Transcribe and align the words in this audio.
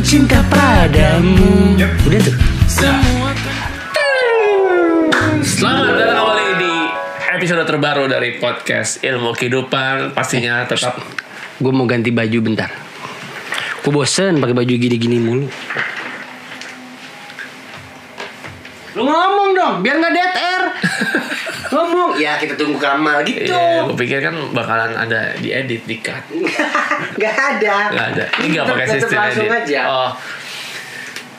cinta 0.00 0.40
padamu. 0.48 1.76
Udah 2.08 2.20
tuh. 2.24 2.36
Selamat 5.44 5.92
datang 5.92 6.16
kembali 6.24 6.46
di 6.56 6.74
episode 7.36 7.64
terbaru 7.68 8.08
dari 8.08 8.40
podcast 8.40 9.04
Ilmu 9.04 9.36
Kehidupan. 9.36 10.16
Pastinya 10.16 10.64
tetap 10.64 10.96
Gue 11.60 11.72
mau 11.76 11.84
ganti 11.84 12.08
baju 12.08 12.38
bentar. 12.40 12.72
Gue 13.84 13.92
bosen 13.92 14.40
pakai 14.40 14.56
baju 14.56 14.72
gini-gini 14.72 15.20
mulu. 15.20 15.44
Lu 18.96 19.02
ngomong 19.04 19.48
dong, 19.52 19.74
biar 19.84 20.00
nggak 20.00 20.12
dead 20.16 20.32
air. 20.32 20.64
ngomong. 21.70 22.18
Ya 22.18 22.36
kita 22.36 22.54
tunggu 22.58 22.76
Kamal 22.76 23.22
gitu. 23.24 23.50
Iya, 23.50 23.86
gue 23.86 23.96
pikir 23.96 24.18
kan 24.22 24.34
bakalan 24.52 24.92
ada 24.94 25.34
diedit 25.38 25.86
di 25.86 25.96
cut. 26.02 26.22
Gak 27.22 27.34
ada. 27.34 27.76
Nggak 27.94 28.06
ada. 28.14 28.24
Ini 28.42 28.46
nggak 28.54 28.66
pakai 28.66 28.86
sistem 28.90 29.18
langsung 29.18 29.46
edit. 29.46 29.60
aja. 29.64 29.80
Oh. 29.86 30.10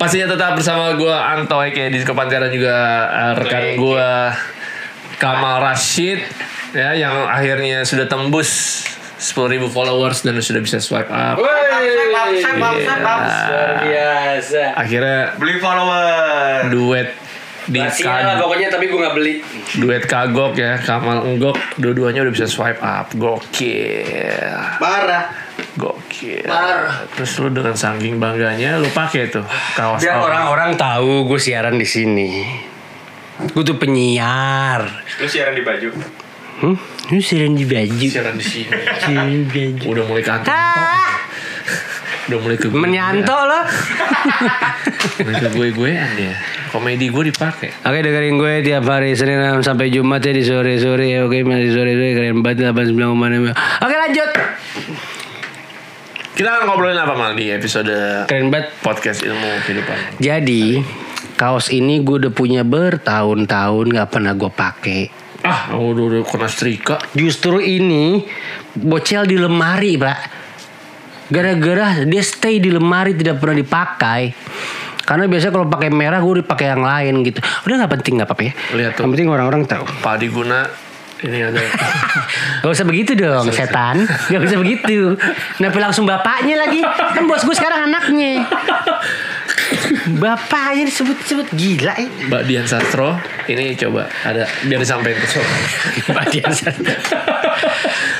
Pastinya 0.02 0.34
tetap 0.34 0.58
bersama 0.58 0.98
gue 0.98 1.14
Anto 1.14 1.62
Eke 1.62 1.94
di 1.94 2.02
Pantera 2.02 2.50
juga 2.50 2.74
eh, 3.14 3.34
rekan 3.38 3.64
gue 3.78 4.10
Kamal 5.22 5.62
Rashid 5.62 6.26
ya 6.74 6.98
yang 6.98 7.30
akhirnya 7.30 7.86
sudah 7.86 8.10
tembus 8.10 8.82
10.000 9.22 9.62
followers 9.70 10.26
dan 10.26 10.34
sudah 10.42 10.66
bisa 10.66 10.82
swipe 10.82 11.14
up. 11.14 11.38
Luar 11.38 11.70
biasa. 13.86 14.74
Akhirnya 14.74 15.38
Beli 15.38 15.62
follower. 15.62 16.74
duet 16.74 17.14
di 17.64 17.78
Masih 17.78 18.04
lah 18.04 18.34
Kag- 18.34 18.42
pokoknya 18.42 18.68
tapi 18.70 18.86
gue 18.86 18.98
nggak 18.98 19.14
beli. 19.14 19.34
duet 19.76 20.04
kagok 20.04 20.54
ya 20.56 20.78
Kamal 20.78 21.22
Enggok 21.24 21.54
dua-duanya 21.76 22.22
udah 22.22 22.34
bisa 22.34 22.46
swipe 22.46 22.78
up 22.78 23.14
gokil 23.14 24.50
Parah. 24.78 25.30
gokil 25.74 26.42
Parah. 26.44 27.06
terus 27.12 27.38
lu 27.38 27.50
dengan 27.50 27.74
saking 27.74 28.18
bangganya 28.18 28.76
lu 28.76 28.90
pakai 28.90 29.30
tuh 29.30 29.46
kaos 29.74 30.00
Biar 30.00 30.18
orang-orang 30.18 30.74
tahu 30.74 31.26
gue 31.26 31.38
siaran 31.38 31.76
di 31.76 31.86
sini. 31.86 32.30
Gue 33.44 33.64
tuh 33.64 33.74
penyiar. 33.76 34.86
Lu 35.18 35.26
siaran 35.26 35.54
di 35.54 35.62
baju. 35.62 35.90
Hmm? 36.62 36.78
Lu 37.08 37.18
siaran 37.18 37.54
di 37.54 37.66
baju. 37.66 38.06
siaran 38.06 38.36
di 38.36 38.46
sini 38.46 38.70
Siaran 39.00 39.30
di 39.30 39.46
baju. 39.46 39.86
udah 39.88 40.04
mulai 40.04 40.22
kantor 40.22 40.54
udah 42.32 42.40
mulai 42.40 42.58
ke 42.58 42.68
Menyanto 42.72 43.36
lo. 43.36 43.60
mulai 45.28 45.36
ke 45.44 45.50
gue 45.52 45.68
guean 45.76 46.12
ya 46.16 46.36
komedi 46.72 47.12
gue 47.12 47.24
dipakai. 47.36 47.84
Oke 47.84 48.00
dengerin 48.00 48.40
gue 48.40 48.54
tiap 48.64 48.88
hari 48.88 49.12
Senin 49.12 49.60
sampai 49.60 49.92
Jumat 49.92 50.24
ya 50.24 50.32
di 50.32 50.44
sore-sore. 50.48 51.12
Ya 51.12 51.28
Oke 51.28 51.44
masih 51.44 51.76
sore-sore 51.76 52.16
keren 52.16 52.40
banget 52.40 52.72
89,6 52.72 53.52
Oke 53.84 53.96
lanjut. 54.00 54.32
Kita 56.32 56.48
akan 56.48 56.64
ngobrolin 56.72 56.98
apa 56.98 57.14
mal 57.14 57.36
di 57.36 57.52
episode 57.52 57.92
Keren 58.26 58.48
banget. 58.50 58.72
podcast 58.80 59.20
ilmu 59.22 59.52
kehidupan? 59.68 60.24
Jadi 60.24 60.80
kaos 61.36 61.68
ini 61.70 62.00
gue 62.00 62.24
udah 62.24 62.34
punya 62.34 62.64
bertahun-tahun 62.64 63.86
gak 63.92 64.10
pernah 64.10 64.34
gue 64.34 64.50
pakai. 64.50 65.02
Ah 65.44 65.76
udah 65.76 66.04
udah 66.08 66.22
kena 66.24 66.48
setrika. 66.48 67.04
Justru 67.12 67.60
ini 67.60 68.24
bocel 68.80 69.28
di 69.28 69.36
lemari 69.36 70.00
pak 70.00 70.41
Gara-gara 71.32 72.04
dia 72.04 72.24
stay 72.24 72.60
di 72.60 72.68
lemari 72.68 73.16
tidak 73.16 73.40
pernah 73.40 73.56
dipakai 73.56 74.36
karena 75.02 75.26
biasanya 75.26 75.54
kalau 75.56 75.68
pakai 75.68 75.90
merah 75.90 76.22
gue 76.22 76.46
dipakai 76.46 76.72
yang 76.72 76.84
lain 76.86 77.14
gitu. 77.26 77.40
Udah 77.66 77.76
nggak 77.84 77.92
penting 78.00 78.22
nggak 78.22 78.30
apa-apa 78.30 78.44
ya. 78.44 78.54
Lihat 78.78 78.92
tuh. 78.96 79.02
Yang 79.08 79.12
penting 79.18 79.28
orang-orang 79.32 79.62
tahu. 79.66 79.84
Pak 80.04 80.16
Diguna 80.22 80.68
ini 81.22 81.38
ada 81.38 81.62
Gak 82.66 82.72
usah 82.74 82.86
begitu 82.86 83.14
dong 83.14 83.46
setan 83.54 84.10
Gak 84.10 84.42
bisa 84.42 84.58
begitu 84.58 85.14
Kenapa 85.58 85.78
langsung 85.78 86.10
bapaknya 86.10 86.58
lagi 86.58 86.82
Kan 86.82 87.30
bos 87.30 87.46
gue 87.46 87.54
sekarang 87.54 87.94
anaknya 87.94 88.42
Bapaknya 90.14 90.84
disebut-sebut 90.86 91.48
Gila 91.52 91.94
ya 91.94 92.10
Mbak 92.28 92.42
Dian 92.44 92.66
Sastro 92.66 93.16
ini 93.46 93.76
coba 93.76 94.08
ada 94.22 94.46
biar 94.64 94.80
disampaikan 94.80 95.18
ke 95.18 95.28
sob. 95.30 95.46
Mbak 96.10 96.26
Dian 96.30 96.52
Sastro. 96.52 96.94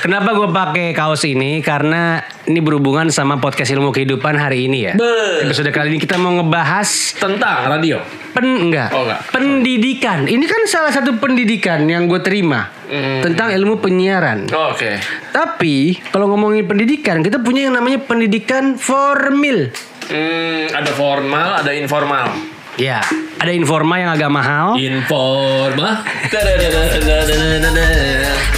Kenapa 0.00 0.32
gue 0.32 0.48
pakai 0.48 0.86
kaos 0.92 1.22
ini 1.22 1.60
Karena 1.60 2.18
ini 2.44 2.58
berhubungan 2.58 3.08
sama 3.08 3.38
podcast 3.38 3.70
ilmu 3.70 3.90
kehidupan 3.90 4.34
hari 4.34 4.66
ini 4.66 4.78
ya 4.82 4.94
Be. 4.94 5.44
Episode 5.44 5.70
kali 5.70 5.90
ini 5.90 5.98
kita 5.98 6.16
mau 6.16 6.34
ngebahas 6.34 6.88
tentang 7.14 7.68
radio. 7.68 8.02
pen 8.32 8.48
enggak, 8.64 8.88
Oh, 8.90 9.04
enggak. 9.04 9.20
pendidikan. 9.28 10.24
Ini 10.24 10.40
kan 10.42 10.64
salah 10.64 10.88
satu 10.88 11.20
pendidikan 11.20 11.84
yang 11.84 12.08
gue 12.08 12.16
terima 12.18 12.72
Hmm. 12.82 13.20
tentang 13.20 13.48
ilmu 13.50 13.76
penyiaran. 13.78 14.48
Oh, 14.48 14.72
Oke. 14.72 14.96
Tapi 15.30 15.96
kalau 16.08 16.28
ngomongin 16.28 16.64
pendidikan, 16.64 17.20
kita 17.20 17.36
punya 17.38 17.64
yang 17.64 17.72
namanya 17.72 17.96
pendidikan 17.98 18.76
formal. 18.76 19.68
Hmm, 20.12 20.68
ada 20.76 20.92
formal, 20.92 21.64
ada 21.64 21.72
informal. 21.72 22.28
Ya, 22.76 23.00
ada 23.40 23.52
informal 23.52 23.96
yang 23.96 24.12
agak 24.12 24.28
mahal. 24.28 24.76
Informal. 24.76 26.04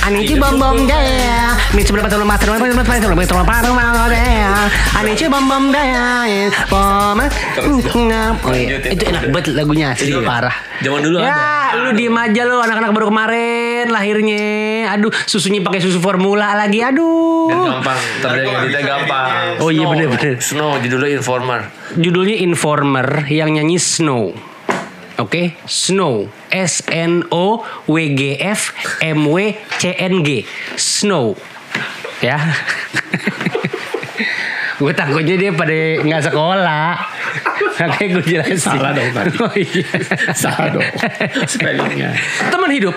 Anici 0.02 0.34
bom 0.34 0.58
bom 0.58 0.78
daya, 1.74 1.82
min 1.82 1.82
sebelah 1.82 2.06
tolong 2.06 2.28
master, 2.30 2.46
tolong 2.46 2.60
tolong 2.62 2.86
tolong 2.86 3.26
tolong 3.26 3.46
tolong 3.50 3.74
tolong 3.74 4.10
daya. 4.14 4.50
Anici 4.94 5.26
bom 5.26 5.42
bom 5.42 5.64
daya, 5.74 6.06
bom. 6.70 7.18
Oh 7.18 8.54
iya, 8.54 8.78
itu 8.78 9.04
enak 9.10 9.34
banget 9.34 9.58
lagunya 9.58 9.90
Iya. 9.98 10.22
parah. 10.22 10.54
Zaman 10.78 11.00
dulu 11.02 11.18
ya, 11.18 11.34
ada. 11.34 11.82
lu 11.82 11.90
diem 11.98 12.14
aja 12.14 12.42
lu 12.46 12.56
anak-anak 12.62 12.90
baru 12.94 13.06
kemarin 13.10 13.84
lahirnya. 13.90 14.46
Aduh, 14.94 15.10
susunya 15.26 15.58
pakai 15.62 15.82
susu 15.82 15.98
formula 15.98 16.54
lagi. 16.54 16.78
Aduh. 16.78 17.50
Dan 17.50 17.58
gampang, 17.82 17.98
terjadi 18.22 18.82
gampang. 18.86 19.58
Oh, 19.58 19.70
iya, 19.74 19.82
Snow. 19.82 19.90
bener-bener. 19.90 20.34
Snow 20.38 20.70
judulnya 20.78 21.10
informer. 21.18 21.60
Judulnya 21.94 22.36
Informer 22.42 23.08
yang 23.30 23.54
nyanyi 23.54 23.78
Snow. 23.78 24.34
Oke, 25.14 25.54
Snow. 25.66 26.26
S 26.50 26.82
N 26.90 27.22
O 27.30 27.62
W 27.86 27.98
G 28.14 28.34
F 28.38 28.74
M 28.98 29.30
W 29.30 29.54
C 29.78 29.94
N 29.94 30.22
G. 30.26 30.42
Snow. 30.74 31.34
Ya. 32.22 32.38
gue 34.74 34.90
takutnya 34.90 35.34
dia 35.38 35.50
pada 35.54 36.02
nggak 36.02 36.22
sekolah. 36.30 36.88
Makanya 37.74 38.08
gue 38.18 38.24
jelasin. 38.24 38.58
Salah 38.58 38.90
dong 38.94 39.10
tadi. 39.10 39.30
Oh 39.38 39.54
iya. 39.54 39.88
Salah 40.34 40.68
dong. 40.78 40.88
Spellingnya. 41.46 42.10
Teman 42.50 42.70
hidup. 42.70 42.94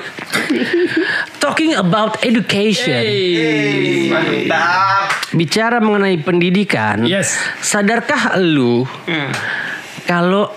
Talking 1.42 1.74
about 1.78 2.22
education. 2.22 3.02
Hey. 3.02 4.10
Mantap. 4.10 5.10
Bicara 5.34 5.78
mengenai 5.82 6.18
pendidikan. 6.22 7.06
Yes. 7.06 7.38
Sadarkah 7.62 8.38
lu 8.38 8.86
kalau 10.06 10.54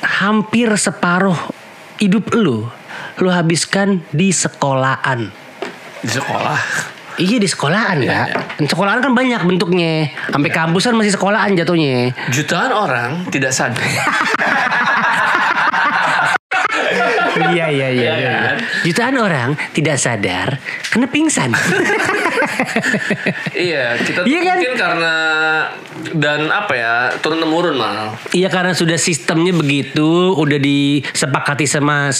hampir 0.00 0.70
separuh 0.78 1.36
hidup 1.98 2.30
lu 2.34 2.66
lu 3.18 3.28
habiskan 3.28 4.00
di 4.14 4.30
sekolahan? 4.30 5.28
Di 5.98 6.10
sekolah. 6.14 6.87
Iya 7.18 7.42
di 7.42 7.48
sekolahan 7.50 7.98
ya. 7.98 8.30
Iya, 8.30 8.66
Sekolahan 8.70 9.02
kan 9.02 9.10
banyak 9.10 9.42
bentuknya. 9.42 10.06
Sampai 10.30 10.54
kampus 10.54 10.86
kan 10.86 10.94
masih 10.94 11.18
sekolahan 11.18 11.50
jatuhnya. 11.58 12.14
Jutaan 12.30 12.70
orang 12.70 13.26
tidak 13.34 13.50
sadar. 13.50 13.82
iya 17.50 17.66
iya 17.74 17.88
iya. 17.90 18.12
Iya 18.14 18.32
kan? 18.38 18.56
Jutaan 18.86 19.16
orang 19.18 19.50
tidak 19.74 19.98
sadar 19.98 20.62
kena 20.94 21.10
pingsan. 21.10 21.50
iya, 23.68 23.96
kita 23.98 24.24
Iya 24.24 24.40
kan? 24.44 24.56
mungkin 24.58 24.74
karena 24.76 25.14
dan 26.14 26.40
apa 26.52 26.72
ya 26.74 26.94
turun 27.20 27.42
temurun 27.42 27.76
mal. 27.76 28.14
Iya 28.32 28.48
karena 28.52 28.72
sudah 28.76 28.96
sistemnya 29.00 29.52
begitu, 29.56 30.34
udah 30.36 30.58
disepakati 30.60 31.64
sama 31.64 32.12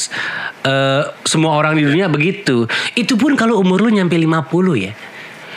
eh, 0.64 1.03
semua 1.25 1.53
orang 1.56 1.76
di 1.78 1.84
dunia 1.84 2.09
begitu. 2.10 2.66
Itu 2.97 3.20
pun 3.20 3.36
kalau 3.36 3.60
umur 3.60 3.84
lu 3.84 3.91
nyampe 3.94 4.16
50 4.16 4.84
ya. 4.84 4.92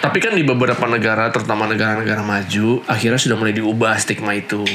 Tapi 0.02 0.18
kan 0.18 0.34
di 0.34 0.42
beberapa 0.42 0.82
negara, 0.90 1.30
terutama 1.30 1.70
negara-negara 1.70 2.26
maju, 2.26 2.82
akhirnya 2.90 3.22
sudah 3.22 3.38
mulai 3.38 3.54
diubah 3.54 3.94
stigma 4.02 4.34
itu. 4.34 4.66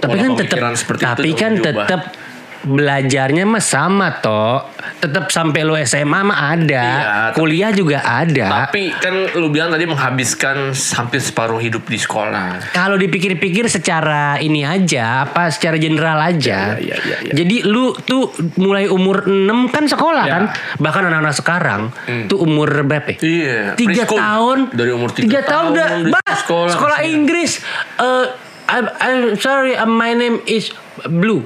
Tapi 0.00 0.16
Pola 0.16 0.22
kan 0.24 0.30
tetap 0.40 0.58
tapi 0.96 1.30
kan 1.36 1.52
tetap 1.60 2.16
belajarnya 2.62 3.44
mah 3.44 3.58
sama 3.58 4.20
toh. 4.20 4.60
Tetap 4.98 5.28
sampai 5.28 5.60
lu 5.62 5.74
SMA 5.78 6.20
mah 6.20 6.38
ada. 6.50 6.84
Iya, 6.84 7.00
tapi- 7.26 7.36
Kuliah 7.36 7.70
juga 7.70 7.98
ada. 8.00 8.46
Tapi 8.66 8.92
kan 8.92 9.14
lu 9.34 9.48
bilang 9.48 9.68
tadi 9.68 9.84
menghabiskan 9.84 10.70
hampir 10.72 11.18
separuh 11.18 11.56
hidup 11.56 11.84
di 11.84 11.96
sekolah. 11.96 12.70
Kalau 12.70 12.94
dipikir-pikir 12.94 13.64
secara 13.66 14.36
ini 14.36 14.60
aja, 14.60 15.24
apa 15.24 15.48
secara 15.48 15.76
general 15.76 16.20
aja. 16.20 16.76
Iya, 16.76 16.80
iya, 16.80 16.96
iya, 16.98 17.16
iya. 17.22 17.32
Jadi 17.34 17.56
lu 17.64 17.96
tuh 17.98 18.28
mulai 18.56 18.86
umur 18.86 19.24
6 19.24 19.68
kan 19.68 19.84
sekolah 19.84 20.24
Iya. 20.24 20.32
kan? 20.32 20.42
Bahkan 20.78 21.02
anak-anak 21.06 21.34
sekarang 21.34 21.82
tuh 22.26 22.38
umur 22.38 22.68
berapa? 22.82 23.08
ya? 23.10 23.18
Iya. 23.20 23.60
Tiga 23.74 24.04
tahun. 24.04 24.58
Dari 24.70 24.90
umur 24.90 25.10
tiga, 25.10 25.24
tiga 25.26 25.40
tahun, 25.42 25.64
udah. 25.72 25.88
udah 26.02 26.12
Bah, 26.12 26.34
sekolah. 26.36 26.72
sekolah, 26.72 26.98
Inggris. 27.02 27.60
Eh, 27.96 28.26
I'm, 28.68 28.86
I'm 28.98 29.20
sorry, 29.34 29.74
uh, 29.74 29.82
my 29.82 30.12
name 30.12 30.38
is 30.46 30.70
Blue. 31.02 31.42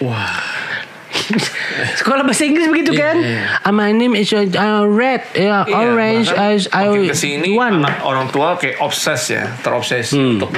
Wah. 0.00 0.40
Sekolah 2.00 2.22
bahasa 2.22 2.42
Inggris 2.42 2.66
begitu 2.66 2.94
kan? 2.94 3.18
Iya. 3.18 3.62
Ah, 3.62 3.70
my 3.70 3.90
name 3.90 4.14
is 4.14 4.30
uh, 4.30 4.42
uh, 4.42 4.82
red, 4.82 5.22
ya 5.32 5.62
Iya, 5.62 5.74
orange, 5.86 6.28
I, 6.32 6.56
I 6.70 6.86
ke 7.06 7.14
sini 7.14 7.54
one. 7.54 7.82
anak 7.82 8.02
orang 8.02 8.26
tua 8.28 8.54
kayak 8.56 8.80
obses 8.80 9.30
ya 9.30 9.46
terobsesi 9.60 10.16
Hmm. 10.16 10.38
untuk 10.38 10.50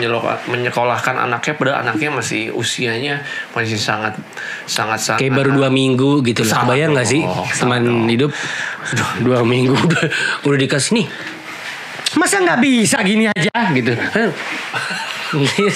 menyekolahkan 0.47 1.19
anaknya 1.19 1.53
padahal 1.55 1.79
anaknya 1.83 2.09
masih 2.13 2.53
usianya 2.53 3.21
masih 3.53 3.77
sangat 3.77 4.17
sangat 4.65 5.01
sangat 5.03 5.21
Kayak 5.21 5.35
baru 5.37 5.51
dua 5.57 5.69
minggu 5.69 6.21
gitu. 6.23 6.41
Sangat 6.43 6.73
Kebayang 6.73 6.91
nggak 6.95 7.09
sih 7.09 7.23
teman 7.59 7.83
hidup 8.07 8.31
dua, 8.93 9.09
dua 9.21 9.41
minggu 9.43 9.75
udah, 9.75 10.05
udah 10.47 10.59
dikasih 10.59 11.03
nih. 11.03 11.07
Masa 12.13 12.39
nggak 12.39 12.61
bisa 12.61 12.97
gini 13.01 13.25
aja 13.27 13.51
gitu? 13.73 13.93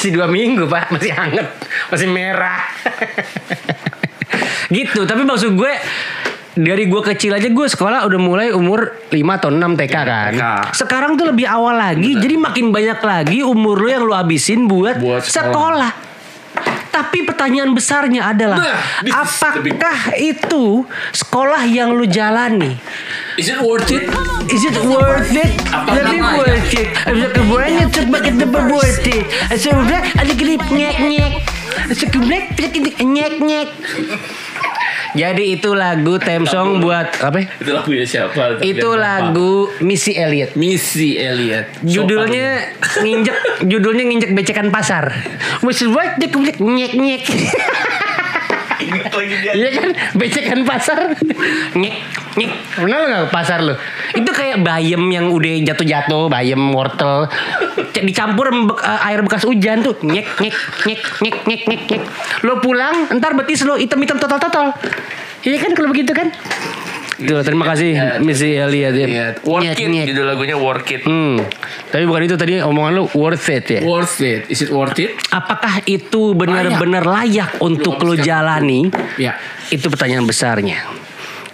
si 0.01 0.13
dua 0.13 0.29
minggu 0.29 0.69
pak 0.69 0.93
masih 0.93 1.13
hangat, 1.13 1.49
masih 1.89 2.09
merah. 2.11 2.61
gitu. 4.77 5.07
Tapi 5.07 5.23
maksud 5.23 5.57
gue 5.57 5.73
dari 6.57 6.89
gue 6.89 7.03
kecil 7.05 7.37
aja 7.37 7.49
gue 7.53 7.67
sekolah 7.69 8.09
udah 8.09 8.21
mulai 8.21 8.49
umur 8.49 9.13
5 9.13 9.13
atau 9.13 9.53
6 9.53 9.61
TK 9.77 9.93
kan. 9.93 10.33
TK. 10.33 10.45
Sekarang 10.73 11.13
tuh 11.21 11.29
lebih 11.29 11.45
awal 11.45 11.77
lagi, 11.77 12.17
jadi 12.17 12.33
makin 12.41 12.73
banyak 12.73 13.01
lagi 13.05 13.39
umur 13.45 13.77
lu 13.77 13.89
yang 13.93 14.05
lu 14.09 14.17
habisin 14.17 14.65
buat, 14.65 14.97
Buat 14.97 15.29
sekolah. 15.29 15.53
sekolah. 15.53 15.91
Tapi 16.97 17.29
pertanyaan 17.29 17.77
besarnya 17.77 18.33
adalah 18.33 18.57
Nah, 18.57 18.81
apakah 19.21 20.17
itu 20.17 20.89
sekolah 21.13 21.61
yang 21.69 21.93
lu 21.93 22.09
jalani? 22.09 22.73
Is 23.37 23.53
it 23.53 23.61
worth 23.61 23.93
it? 23.93 24.09
Is 24.49 24.65
it 24.65 24.81
worth 24.81 25.29
it? 25.37 25.53
Apa 25.69 25.93
Lebih 25.93 26.21
worth 26.25 26.73
it. 26.73 26.89
Bisa 26.97 27.29
keburannya 27.37 27.85
coba 27.93 28.19
kita 28.25 28.45
worth 28.49 29.05
it. 29.05 29.29
Sudah 29.61 30.01
ada 30.17 30.33
klip 30.33 30.65
nyek 30.73 30.97
nyek. 31.05 31.33
Sekeblek 31.93 32.57
bisa 32.57 32.97
nyek 33.05 33.33
nyek. 33.45 33.69
Jadi 35.17 35.57
itu 35.57 35.73
lagu 35.73 36.21
theme 36.21 36.45
song 36.45 36.85
buat 36.85 37.09
apa? 37.25 37.49
Itu 37.59 37.73
lagu 37.73 37.91
ya 37.97 38.05
siapa? 38.05 38.61
Itu 38.61 38.93
lagu 38.95 39.73
Missy 39.81 40.13
Elliott. 40.13 40.53
Missy 40.55 41.17
Elliott. 41.17 41.67
Judulnya 41.81 42.77
nginjek 43.01 43.37
judulnya 43.73 44.05
nginjek 44.05 44.31
becekan 44.37 44.69
pasar. 44.69 45.09
Wis 45.65 45.81
worth 45.89 46.21
it 46.21 46.33
nyek 46.61 46.93
nyek. 46.93 47.25
Dia. 48.77 49.57
Iya 49.57 49.69
kan 49.73 49.91
becekan 50.21 50.61
pasar 50.69 51.17
nyek 51.73 51.97
nyek 52.37 52.53
kenal 52.77 53.03
nggak 53.09 53.25
pasar 53.33 53.65
lo 53.65 53.75
itu 54.13 54.31
kayak 54.31 54.61
bayam 54.61 55.09
yang 55.09 55.33
udah 55.33 55.65
jatuh-jatuh 55.65 56.29
bayam 56.29 56.73
wortel 56.77 57.27
C- 57.97 58.05
dicampur 58.05 58.53
eh, 58.53 59.09
air 59.09 59.25
bekas 59.25 59.49
hujan 59.49 59.81
tuh 59.81 59.97
nyek 60.05 60.29
nyek 60.39 60.55
nyek 60.85 61.01
nyek 61.25 61.37
nyek 61.49 61.63
nyek 61.65 61.83
nyek 61.91 62.03
lo 62.45 62.61
pulang 62.61 63.09
ntar 63.17 63.33
betis 63.33 63.65
lo 63.65 63.81
hitam-hitam 63.81 64.21
total-total 64.21 64.77
iya 65.49 65.57
kan 65.57 65.73
kalau 65.73 65.89
begitu 65.91 66.13
kan 66.13 66.29
Tuh, 67.17 67.41
terima 67.41 67.65
kasih 67.65 68.21
Missy 68.21 68.61
Elliott 68.61 68.93
ya. 68.93 69.07
Iya, 69.09 69.27
worth 69.41 69.65
Nyek, 69.65 70.05
it. 70.05 70.13
Judul 70.13 70.29
lagunya 70.29 70.53
worth 70.61 70.85
it. 70.93 71.01
Hmm. 71.09 71.41
Tapi 71.89 72.05
bukan 72.05 72.29
itu 72.29 72.37
tadi 72.37 72.61
omongan 72.61 72.93
lu 72.93 73.05
worth 73.17 73.49
it 73.49 73.65
ya. 73.73 73.81
Worth 73.89 74.21
it. 74.21 74.45
Is 74.53 74.61
it 74.61 74.69
worth 74.69 75.01
it? 75.01 75.17
Apakah 75.33 75.81
itu 75.89 76.37
benar-benar 76.37 77.09
layak 77.09 77.57
untuk 77.65 77.97
lo 78.05 78.21
jalani? 78.21 78.93
Ya. 79.17 79.33
Itu 79.73 79.89
pertanyaan 79.89 80.29
besarnya. 80.29 80.85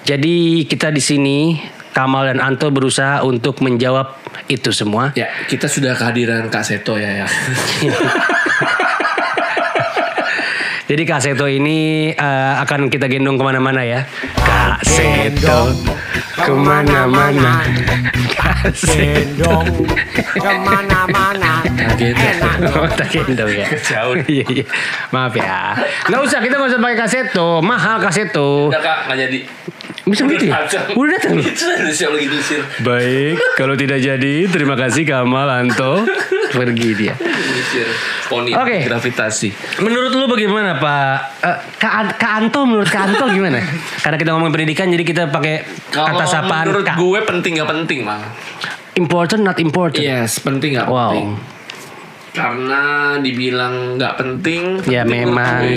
Jadi 0.02 0.66
kita 0.66 0.90
di 0.90 0.98
sini 0.98 1.54
Kamal 1.92 2.32
dan 2.32 2.40
Anto 2.40 2.72
berusaha 2.72 3.20
untuk 3.22 3.60
menjawab 3.60 4.16
itu 4.48 4.72
semua. 4.72 5.12
Ya, 5.12 5.28
kita 5.44 5.68
sudah 5.68 5.92
kehadiran 5.92 6.48
Kak 6.48 6.64
Seto 6.64 6.96
ya 6.96 7.22
ya. 7.22 7.26
Jadi 10.90 11.02
Kak 11.04 11.20
Seto 11.22 11.46
ini 11.46 12.10
eh, 12.10 12.52
akan 12.58 12.88
kita 12.88 13.06
gendong 13.06 13.38
ke 13.38 13.44
mana-mana 13.44 13.84
ya. 13.84 14.02
Kak 14.40 14.82
Seto 14.82 15.70
ke 16.34 16.52
mana-mana. 16.52 17.62
Kak 18.32 18.72
Seto. 18.74 19.62
gendong 19.62 19.68
ke 20.32 20.52
mana-mana 20.64 21.62
Kaget. 21.64 22.16
enak 22.16 22.56
Oh, 22.76 22.88
tak 22.88 23.08
gendong 23.12 23.52
ya. 23.52 23.68
Jauh. 23.78 24.16
Iya, 24.32 24.44
iya. 24.48 24.64
Maaf 25.12 25.36
ya. 25.36 25.76
Nggak 26.08 26.20
usah, 26.24 26.38
kita 26.40 26.56
nggak 26.56 26.70
usah 26.72 26.80
pakai 26.80 26.98
kaseto. 26.98 27.48
Mahal 27.60 27.96
kaseto. 28.00 28.72
Udah 28.72 28.80
Kak, 28.80 28.98
nggak 29.12 29.18
jadi. 29.28 29.38
Bisa 30.02 30.26
begitu 30.26 30.50
ya? 30.50 30.58
Udah 30.98 31.14
datang. 31.14 31.38
Diusir. 31.42 32.60
Baik, 32.82 33.38
kalau 33.54 33.78
tidak 33.78 34.02
jadi, 34.02 34.50
terima 34.50 34.74
kasih 34.74 35.06
Kamal 35.06 35.46
Anto. 35.46 36.02
Pergi 36.50 36.90
dia. 36.92 37.14
Poni 38.26 38.52
Oke. 38.52 38.84
gravitasi. 38.84 39.80
Menurut 39.80 40.12
lu 40.12 40.26
bagaimana 40.26 40.76
Pak? 40.76 41.14
Eh, 41.40 41.58
Kak, 41.78 42.18
Kak 42.18 42.32
Anto, 42.42 42.66
menurut 42.66 42.90
Kak 42.90 43.08
Anto 43.08 43.24
gimana? 43.28 43.62
Karena 44.02 44.16
kita 44.18 44.30
ngomongin 44.34 44.52
pendidikan, 44.52 44.86
jadi 44.90 45.04
kita 45.04 45.22
pakai 45.30 45.64
kata 45.88 46.24
sapaan 46.26 46.66
menurut 46.68 46.84
Kak. 46.84 46.96
gue 46.98 47.20
penting 47.22 47.62
gak 47.62 47.70
penting 47.70 47.98
mah. 48.02 48.20
Important, 48.94 49.40
not 49.40 49.56
important. 49.56 50.02
Yes, 50.02 50.36
penting 50.36 50.76
gak 50.76 50.90
Wow. 50.90 51.14
penting. 51.14 51.28
Karena 52.32 53.12
dibilang 53.20 54.00
nggak 54.00 54.14
penting. 54.16 54.80
Ya, 54.88 55.04
penting 55.04 55.28
memang. 55.28 55.60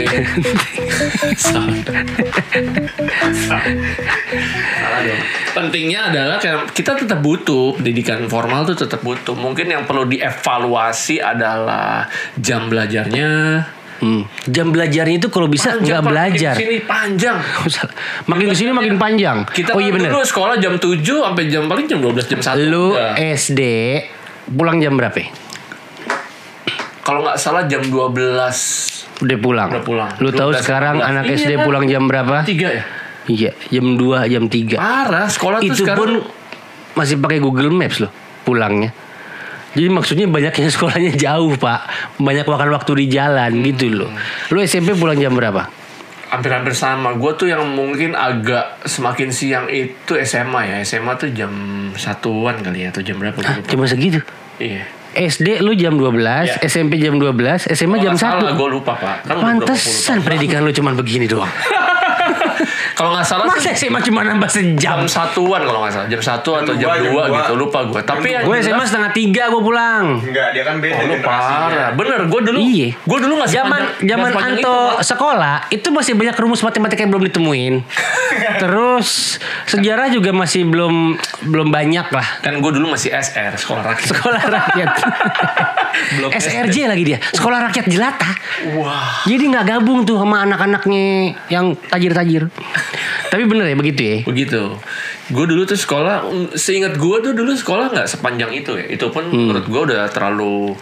Pentingnya 5.51 6.15
adalah 6.15 6.39
kita 6.71 6.95
tetap 6.95 7.19
butuh 7.19 7.75
pendidikan 7.75 8.23
formal 8.31 8.63
tuh 8.63 8.87
tetap 8.87 9.03
butuh. 9.03 9.35
Mungkin 9.35 9.67
yang 9.67 9.83
perlu 9.83 10.07
dievaluasi 10.07 11.19
adalah 11.19 12.07
jam 12.39 12.71
belajarnya. 12.71 13.31
Hmm. 13.99 14.27
Jam 14.47 14.71
belajarnya 14.71 15.23
itu 15.23 15.27
kalau 15.27 15.51
bisa 15.51 15.75
nggak 15.75 16.03
belajar. 16.07 16.55
Di 16.55 16.63
sini 16.63 16.79
panjang. 16.83 17.35
Makin 18.31 18.47
ke 18.51 18.55
sini 18.55 18.71
makin 18.71 18.95
panjang. 18.95 19.43
Kita 19.47 19.75
oh 19.75 19.83
iya 19.83 19.91
kan 19.91 20.07
bener. 20.07 20.11
dulu 20.15 20.23
sekolah 20.23 20.55
jam 20.59 20.79
7 20.79 21.03
sampai 21.03 21.51
jam 21.51 21.67
paling 21.67 21.87
jam 21.87 21.99
12 21.99 22.31
jam 22.31 22.39
1. 22.39 22.71
Lu 22.71 22.95
udah. 22.95 23.15
SD 23.15 23.61
pulang 24.51 24.79
jam 24.83 24.95
berapa? 24.99 25.44
Kalau 27.05 27.21
nggak 27.21 27.37
salah 27.37 27.69
jam 27.69 27.85
12 27.85 29.21
Udah 29.21 29.37
pulang. 29.39 29.69
Udah 29.69 29.85
pulang. 29.85 30.11
Lu 30.19 30.33
tahu 30.33 30.51
12, 30.51 30.65
sekarang 30.65 30.95
12. 30.99 31.09
anak 31.13 31.23
Iya. 31.29 31.35
SD 31.37 31.51
pulang 31.61 31.85
jam 31.85 32.03
berapa? 32.09 32.37
3 32.41 32.67
ya? 32.67 32.83
Iya, 33.25 33.51
jam 33.71 33.85
2, 33.95 34.25
jam 34.25 34.43
3. 34.49 34.75
Parah, 34.75 35.27
sekolah 35.29 35.57
tuh 35.61 35.69
Itu 35.69 35.85
sekarang 35.85 35.99
pun 36.01 36.11
masih 36.97 37.15
pakai 37.21 37.37
Google 37.39 37.69
Maps 37.69 38.01
loh 38.01 38.11
pulangnya. 38.43 38.91
Jadi 39.75 39.87
maksudnya 39.91 40.25
banyak 40.25 40.53
yang 40.55 40.71
sekolahnya 40.75 41.13
jauh 41.13 41.53
pak, 41.55 41.79
banyak 42.17 42.45
makan 42.49 42.69
waktu 42.73 42.91
di 42.99 43.05
jalan 43.13 43.51
gitu 43.61 43.85
loh. 43.91 44.09
Lu 44.49 44.59
SMP 44.65 44.97
pulang 44.97 45.21
jam 45.21 45.31
berapa? 45.37 45.85
hampir-hampir 46.35 46.75
sama. 46.75 47.15
Gue 47.15 47.31
tuh 47.39 47.47
yang 47.47 47.63
mungkin 47.63 48.11
agak 48.11 48.83
semakin 48.83 49.29
siang 49.31 49.65
itu 49.71 50.19
SMA 50.25 50.61
ya. 50.67 50.77
SMA 50.83 51.15
tuh 51.15 51.31
jam 51.31 51.51
satuan 51.95 52.59
kali 52.59 52.83
ya 52.83 52.91
atau 52.91 52.99
jam 52.99 53.15
berapa? 53.15 53.39
Hah, 53.39 53.63
cuma 53.63 53.87
segitu. 53.87 54.19
Iya. 54.59 54.83
SD 55.15 55.63
lu 55.63 55.71
jam 55.73 55.95
12, 55.95 56.11
Iya. 56.45 56.59
SMP 56.61 56.99
jam 56.99 57.15
12, 57.15 57.71
SMA 57.71 57.97
jam 57.97 58.13
1. 58.13 58.53
Gue 58.53 58.69
lupa 58.69 58.93
pak. 58.93 59.23
Kan 59.23 59.39
Pantesan 59.39 60.19
pendidikan 60.19 60.61
lu 60.61 60.71
cuma 60.71 60.91
begini 60.91 61.25
doang. 61.25 61.47
Kalau 62.95 63.11
nggak 63.11 63.27
salah 63.27 63.43
Masa 63.45 63.75
sih 63.75 63.85
SMA 63.85 63.99
cuma 64.01 64.23
nambah 64.23 64.47
sejam? 64.47 64.79
jam 64.79 65.03
satuan 65.03 65.61
kalau 65.61 65.83
nggak 65.83 65.93
salah. 65.93 66.07
Jam 66.07 66.21
satu 66.21 66.49
atau 66.55 66.73
jam 66.73 66.87
dua, 66.87 66.95
jam 66.95 67.11
dua 67.11 67.23
gitu. 67.29 67.53
Lupa 67.55 67.79
gue. 67.83 67.99
Tapi 68.01 68.27
yang 68.29 68.43
Gue 68.43 68.55
SMA 68.59 68.81
setengah 68.81 69.11
tiga 69.11 69.43
gue 69.47 69.59
pulang. 69.59 70.05
Enggak, 70.17 70.47
dia 70.51 70.63
kan 70.63 70.79
beda 70.79 70.95
Oh, 70.95 71.19
parah. 71.19 71.91
Bener, 71.91 72.19
gue 72.25 72.41
dulu. 72.41 72.57
Iya. 72.57 72.89
Gue 72.97 73.19
dulu 73.19 73.33
nggak 73.35 73.51
Zaman 73.51 73.81
sepanjang- 73.99 74.07
zaman 74.07 74.31
Anto 74.45 74.77
sekolah 75.01 75.55
itu 75.69 75.87
masih 75.89 76.13
banyak 76.15 76.35
rumus 76.35 76.61
matematika 76.61 77.01
yang 77.01 77.11
belum 77.11 77.25
ditemuin. 77.27 77.73
Terus 78.63 79.37
sejarah 79.65 80.07
juga 80.07 80.31
masih 80.31 80.63
belum 80.63 81.19
belum 81.45 81.67
banyak 81.69 82.07
lah. 82.09 82.27
Kan 82.39 82.57
gue 82.57 82.71
dulu 82.71 82.95
masih 82.95 83.11
SR 83.11 83.53
sekolah 83.55 83.83
rakyat. 83.83 84.07
Sekolah 84.07 84.41
rakyat. 84.41 84.89
SRJ 86.35 86.77
lagi 86.85 87.03
dia. 87.05 87.19
Sekolah 87.21 87.59
rakyat 87.61 87.85
jelata. 87.87 88.31
Wah. 88.75 89.23
Jadi 89.25 89.43
nggak 89.47 89.65
gabung 89.67 90.03
tuh 90.03 90.15
sama 90.15 90.43
anak-anaknya 90.43 91.05
yang 91.47 91.75
tajir-tajir. 91.87 92.47
Tapi 93.27 93.43
bener 93.45 93.65
ya 93.65 93.75
begitu 93.75 94.01
ya. 94.01 94.17
Begitu. 94.23 94.61
Gue 95.27 95.45
dulu 95.45 95.63
tuh 95.63 95.75
sekolah, 95.75 96.25
seingat 96.53 96.95
gue 96.95 97.15
tuh 97.21 97.33
dulu 97.33 97.51
sekolah 97.51 97.91
nggak 97.91 98.07
sepanjang 98.07 98.51
itu 98.51 98.73
ya. 98.73 98.85
Itu 98.87 99.09
pun 99.09 99.25
Hmm. 99.25 99.49
menurut 99.49 99.65
gue 99.65 99.81
udah 99.87 100.07
terlalu 100.07 100.73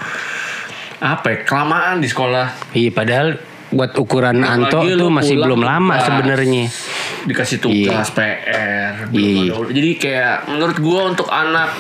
apa 1.00 1.26
ya, 1.28 1.38
kelamaan 1.44 2.00
di 2.00 2.08
sekolah. 2.08 2.72
Iya 2.72 2.90
padahal 2.90 3.28
buat 3.70 3.98
ukuran 3.98 4.40
Anto 4.40 4.80
Apalagi 4.80 4.96
tuh 4.96 5.10
masih 5.10 5.36
belum 5.36 5.62
lama 5.62 5.96
sebenarnya. 5.98 6.70
Dikasih 7.24 7.58
tugas 7.58 8.08
PR. 8.12 9.10
belum 9.10 9.18
Iya. 9.18 9.52
ada- 9.56 9.74
Jadi 9.74 9.90
kayak 9.98 10.36
menurut 10.48 10.78
gue 10.78 11.02
untuk 11.04 11.28
anak 11.28 11.74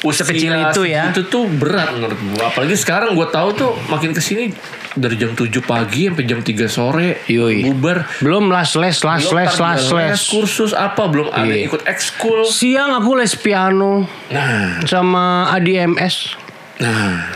usia 0.00 0.22
Sekecil 0.22 0.54
itu 0.54 0.82
ya. 0.84 1.10
Itu 1.10 1.26
tuh 1.26 1.46
berat 1.48 1.90
menurut 1.90 2.14
gue. 2.14 2.38
Apalagi 2.40 2.74
sekarang 2.74 3.12
gue 3.12 3.26
tahu 3.26 3.48
tuh 3.52 3.70
makin 3.86 4.10
ke 4.10 4.20
sini 4.20 4.54
dari 4.92 5.14
jam 5.14 5.32
7 5.32 5.42
pagi 5.60 6.06
sampai 6.06 6.24
jam 6.24 6.38
3 6.38 6.54
sore 6.66 7.08
Yoi. 7.26 7.66
bubar. 7.66 8.06
Belum 8.18 8.46
las 8.46 8.74
les 8.74 8.94
las 8.96 9.22
Belum 9.24 9.34
les 9.36 9.54
las 9.54 9.82
les. 9.88 10.20
kursus 10.24 10.70
apa 10.70 11.02
belum 11.04 11.28
ada 11.28 11.46
Iya. 11.46 11.66
ikut 11.66 11.82
ekskul. 11.84 12.44
Siang 12.44 12.94
aku 12.94 13.14
les 13.14 13.34
piano 13.34 14.06
Nah, 14.28 14.82
sama 14.84 15.50
ADMS. 15.50 16.38
nah. 16.78 17.26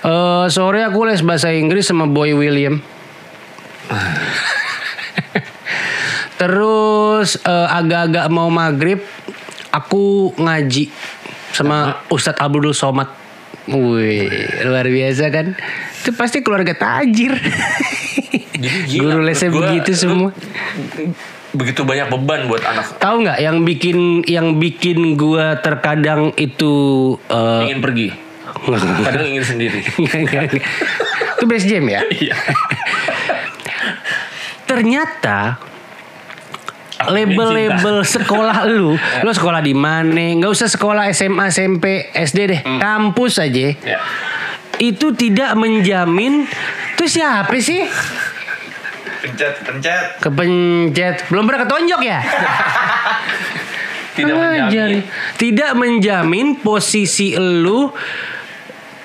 Eh 0.00 0.46
sore 0.48 0.80
aku 0.82 1.04
les 1.04 1.20
bahasa 1.20 1.48
Inggris 1.50 1.84
sama 1.84 2.04
Boy 2.04 2.32
William. 2.32 2.80
Terus 6.36 7.36
eh, 7.38 7.68
agak-agak 7.70 8.26
mau 8.28 8.48
maghrib, 8.48 9.00
aku 9.70 10.32
ngaji 10.34 10.88
sama 11.52 12.02
Ustadz 12.10 12.40
Abdul 12.40 12.74
Somad. 12.74 13.08
Wih, 13.70 14.30
luar 14.66 14.86
biasa 14.88 15.30
kan? 15.30 15.54
Itu 16.02 16.10
pasti 16.16 16.42
keluarga 16.42 16.74
tajir. 16.74 17.36
gila, 18.90 19.14
Guru 19.16 19.20
lesnya 19.26 19.50
begitu 19.52 19.92
semua. 19.94 20.30
Begitu 21.50 21.82
banyak 21.82 22.14
beban 22.14 22.46
buat 22.46 22.62
anak 22.62 23.02
Tahu 23.02 23.26
nggak 23.26 23.38
yang 23.42 23.66
bikin 23.66 24.22
yang 24.22 24.62
bikin 24.62 25.18
gua 25.18 25.58
terkadang 25.58 26.30
itu 26.38 27.14
eh, 27.26 27.60
ingin 27.66 27.80
pergi. 27.82 28.08
Kadang 29.06 29.26
ingin 29.26 29.44
sendiri. 29.44 29.80
Itu 31.40 31.44
base 31.48 31.66
jam 31.66 31.84
ya? 31.88 32.04
Iya. 32.12 32.36
Ternyata 34.68 35.56
label-label 37.08 38.04
sekolah 38.04 38.68
lu, 38.76 38.98
lu 38.98 39.30
sekolah 39.32 39.64
di 39.64 39.72
mana? 39.72 40.36
Nggak 40.36 40.52
usah 40.52 40.68
sekolah 40.68 41.08
SMA, 41.14 41.48
SMP, 41.48 42.12
SD 42.12 42.38
deh, 42.50 42.60
kampus 42.82 43.40
aja. 43.40 43.72
Ya. 43.80 43.98
Itu 44.80 45.12
tidak 45.16 45.56
menjamin. 45.56 46.44
Tuh 46.96 47.08
siapa 47.08 47.52
sih? 47.60 47.84
Pencet, 49.20 49.54
pencet. 49.64 50.20
Kepencet, 50.20 51.16
belum 51.28 51.44
pernah 51.44 51.60
ketonjok 51.68 52.00
ya? 52.04 52.20
Tidak 54.10 54.36
menjamin 54.36 55.00
Tidak 55.38 55.70
menjamin 55.78 56.46
posisi 56.60 57.38
lu 57.38 57.88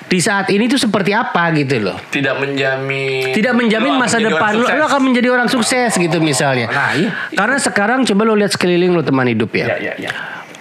di 0.06 0.20
saat 0.22 0.54
ini 0.54 0.70
tuh 0.70 0.78
seperti 0.78 1.18
apa 1.18 1.50
gitu 1.58 1.82
loh. 1.82 1.98
tidak 2.14 2.38
menjamin 2.38 3.34
tidak 3.34 3.54
menjamin 3.58 3.98
masa 3.98 4.22
depan 4.22 4.54
lu, 4.54 4.66
sukses. 4.66 4.78
lu 4.78 4.84
akan 4.86 5.02
menjadi 5.02 5.28
orang 5.34 5.50
sukses 5.50 5.92
gitu 5.98 6.18
misalnya. 6.22 6.70
Nah, 6.70 6.94
iya. 6.94 7.10
Karena 7.34 7.58
sekarang 7.58 8.06
coba 8.06 8.22
lu 8.30 8.38
lihat 8.38 8.54
sekeliling 8.54 8.94
lu 8.94 9.02
teman 9.02 9.26
hidup 9.26 9.50
ya. 9.58 9.76
Ya, 9.76 9.78
ya, 9.92 9.94
ya. 9.98 10.12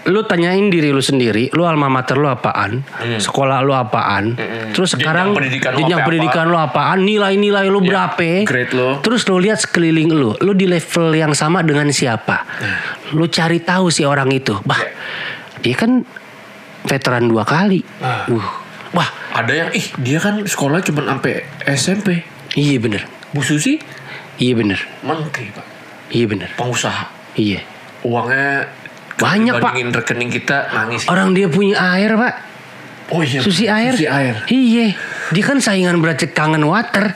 Lu 0.04 0.20
tanyain 0.28 0.68
diri 0.68 0.92
lu 0.92 1.00
sendiri, 1.00 1.48
lu 1.56 1.64
alma 1.64 1.88
mater 1.88 2.20
lu 2.20 2.28
apaan? 2.28 2.84
Sekolah 3.16 3.64
lu 3.64 3.72
apaan? 3.72 4.36
Terus 4.76 4.92
Hmm. 4.92 5.00
Jenjang 5.00 5.00
sekarang 5.00 5.26
pendidikan 5.32 5.70
jenjang 5.80 6.00
pendidikan 6.04 6.44
lu 6.48 6.60
apaan? 6.60 6.98
Nilai-nilai 7.08 7.72
lu 7.72 7.80
berapa? 7.80 8.44
grade 8.44 8.72
lu. 8.76 9.00
Terus 9.00 9.24
lu 9.28 9.40
lihat 9.40 9.64
sekeliling 9.64 10.12
lu, 10.12 10.36
lu 10.44 10.52
di 10.52 10.68
level 10.68 11.12
yang 11.16 11.32
sama 11.32 11.64
dengan 11.64 11.88
siapa? 11.88 12.44
Lu 13.16 13.28
cari 13.32 13.64
tahu 13.64 13.88
si 13.88 14.04
orang 14.04 14.28
itu. 14.32 14.56
Bah, 14.64 14.80
dia 15.64 15.72
kan 15.72 16.04
veteran 16.84 17.28
dua 17.28 17.48
kali. 17.48 17.80
Nah. 18.00 18.28
Uh. 18.28 18.63
Wah, 18.94 19.08
Ada 19.34 19.52
yang 19.52 19.70
ih 19.74 19.86
dia 19.98 20.22
kan 20.22 20.46
sekolah 20.46 20.78
cuma 20.80 21.02
sampai 21.04 21.42
SMP. 21.66 22.22
iya 22.54 22.78
bener. 22.78 23.02
Bu 23.34 23.42
Susi 23.42 23.82
Iya 24.34 24.54
bener. 24.54 24.78
menteri 25.02 25.50
pak, 25.50 25.66
Iya 26.10 26.26
bener. 26.26 26.48
pengusaha. 26.54 27.10
Iya. 27.34 27.62
Uangnya 28.06 28.70
Banyak, 29.14 29.62
Pak. 29.62 29.78
rekening 29.78 30.30
kita 30.30 30.74
nangis. 30.74 31.06
Orang 31.06 31.34
dia 31.34 31.46
punya 31.46 31.78
air 31.94 32.14
pak 32.18 32.34
Oh 33.14 33.22
iya. 33.22 33.38
Susi 33.38 33.70
air 33.70 33.94
Susi 33.94 34.08
air. 34.10 34.42
Iya 34.48 34.96
Dia 35.30 35.44
kan 35.44 35.58
saingan 35.60 36.02
berat 36.02 36.24
kangen 36.32 36.66
water 36.66 37.14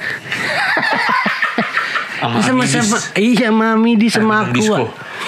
Sama 2.19 2.43
Amidis. 2.43 3.15
Iya 3.15 3.49
mami 3.55 3.95
di 3.95 4.11
sama 4.11 4.51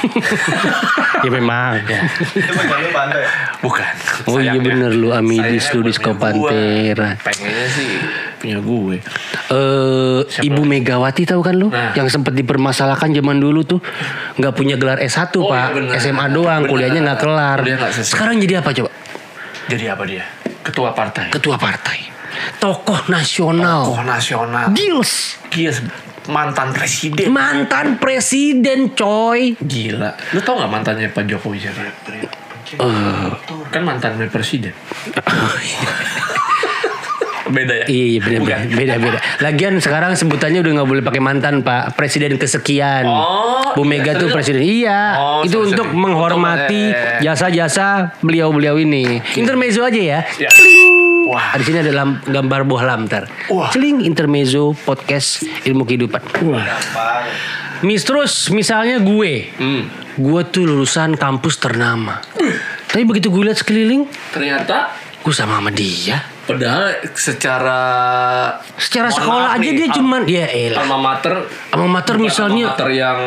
Disco. 0.03 0.31
Ya 1.21 1.29
memang 1.29 1.77
ya. 1.85 2.01
Bukan. 3.61 3.93
Oh 4.25 4.41
iya 4.41 4.57
bener 4.57 4.89
lu 4.91 5.13
Amidis 5.13 5.69
lu 5.71 5.85
di 5.85 5.93
punya 5.93 5.93
Sko 5.93 6.11
gua. 6.11 6.21
Pantera 6.23 7.11
Pengennya 7.21 7.67
sih 7.69 7.93
punya 8.37 8.57
gue. 8.57 8.97
eh 9.51 10.21
Ibu 10.41 10.63
Megawati 10.65 11.29
tahu 11.29 11.41
kan 11.41 11.55
lu 11.55 11.69
Nah. 11.69 11.93
Yang 11.93 12.17
sempat 12.17 12.33
dipermasalahkan 12.33 13.13
zaman 13.13 13.37
dulu 13.37 13.61
tuh 13.63 13.81
nggak 14.35 14.55
punya 14.55 14.75
gelar 14.75 14.97
S1 14.99 15.29
Oh, 15.37 15.53
pak 15.53 15.61
iya 15.61 15.69
benar. 15.71 15.93
SMA 15.99 16.27
doang 16.31 16.61
Benar. 16.65 16.71
Kuliahnya 16.73 17.01
nggak 17.05 17.19
kelar 17.21 17.59
Kuliah. 17.61 17.79
Sekarang 17.93 18.35
jadi 18.37 18.55
apa 18.59 18.71
coba 18.73 18.91
Jadi 19.67 19.85
apa 19.87 20.03
dia? 20.03 20.25
Ketua 20.63 20.91
partai. 20.91 21.29
Ketua 21.29 21.57
partai 21.57 21.99
Tokoh 22.57 23.05
nasional 23.07 23.93
Tokoh 23.93 24.03
nasional. 24.03 24.73
Gils 24.73 25.37
Dia 25.53 25.77
mantan 26.31 26.71
presiden. 26.73 27.27
Mantan 27.31 27.99
presiden 27.99 28.95
coy 28.95 29.55
Gila. 29.59 30.11
Lu 30.33 30.41
tau 30.41 30.59
gak 30.59 30.71
mantannya 30.71 31.11
Pak 31.11 31.27
Jokowi 31.27 31.59
siapa? 31.59 31.83
Kan 33.71 33.83
mantan 33.83 34.17
presiden. 34.31 34.73
Beda 37.51 37.75
ya? 37.83 37.87
Iya, 37.91 38.05
iya 38.07 38.19
Bukan. 38.23 38.47
benar 38.47 38.61
beda 38.79 38.95
beda. 39.03 39.19
Lagian 39.43 39.75
sekarang 39.83 40.15
sebutannya 40.15 40.63
udah 40.63 40.73
nggak 40.81 40.89
boleh 40.89 41.03
pakai 41.03 41.19
mantan 41.19 41.67
pak. 41.67 41.99
Presiden 41.99 42.39
kesekian. 42.39 43.03
Oh, 43.11 43.75
Bu 43.75 43.83
iya, 43.83 43.91
Mega 43.91 44.13
tuh 44.15 44.31
serius? 44.31 44.35
presiden. 44.39 44.63
Iya. 44.63 45.01
Oh, 45.19 45.41
itu 45.43 45.59
sorry, 45.59 45.69
untuk 45.75 45.87
sorry. 45.91 45.99
menghormati 45.99 46.83
Untuk, 46.95 47.03
eh, 47.03 47.19
jasa-jasa 47.27 47.87
beliau-beliau 48.23 48.79
ini. 48.79 49.19
Intermezzo 49.35 49.83
aja 49.83 49.99
ya. 49.99 50.21
Ya. 50.39 50.47
Celing. 50.47 51.00
Wah. 51.31 51.55
Di 51.55 51.63
sini 51.63 51.79
ada 51.79 51.93
lam- 51.95 52.19
gambar 52.21 52.61
buah 52.65 52.85
lamtar. 52.85 53.31
Wah. 53.49 53.71
Celing 53.71 54.03
intermezzo 54.03 54.75
podcast 54.77 55.39
ilmu 55.63 55.85
kehidupan. 55.85 56.19
Gampang. 56.35 57.25
Mis 57.81 58.03
terus 58.03 58.51
misalnya 58.51 58.99
gue. 58.99 59.47
Hmm. 59.55 59.87
Gue 60.13 60.43
tuh 60.45 60.67
lulusan 60.67 61.15
kampus 61.15 61.57
ternama. 61.57 62.19
Tapi 62.85 63.07
begitu 63.07 63.31
gue 63.31 63.47
lihat 63.47 63.57
sekeliling, 63.57 64.11
Ternyata 64.31 64.91
gue 65.17 65.31
sama 65.31 65.55
sama 65.55 65.71
dia. 65.71 66.19
padahal 66.43 66.99
secara 67.15 67.81
Secara 68.75 69.07
sekolah 69.09 69.55
aja 69.55 69.63
nih, 69.63 69.71
dia 69.73 69.87
al- 69.87 69.95
cuman 69.95 70.21
ya 70.27 70.47
elah. 70.51 70.83
alma 70.83 70.99
mater 70.99 71.35
Alma 71.71 71.87
mater 71.89 72.19
misalnya 72.19 72.67
alma 72.67 72.75
mater 72.75 72.89
yang 72.91 73.19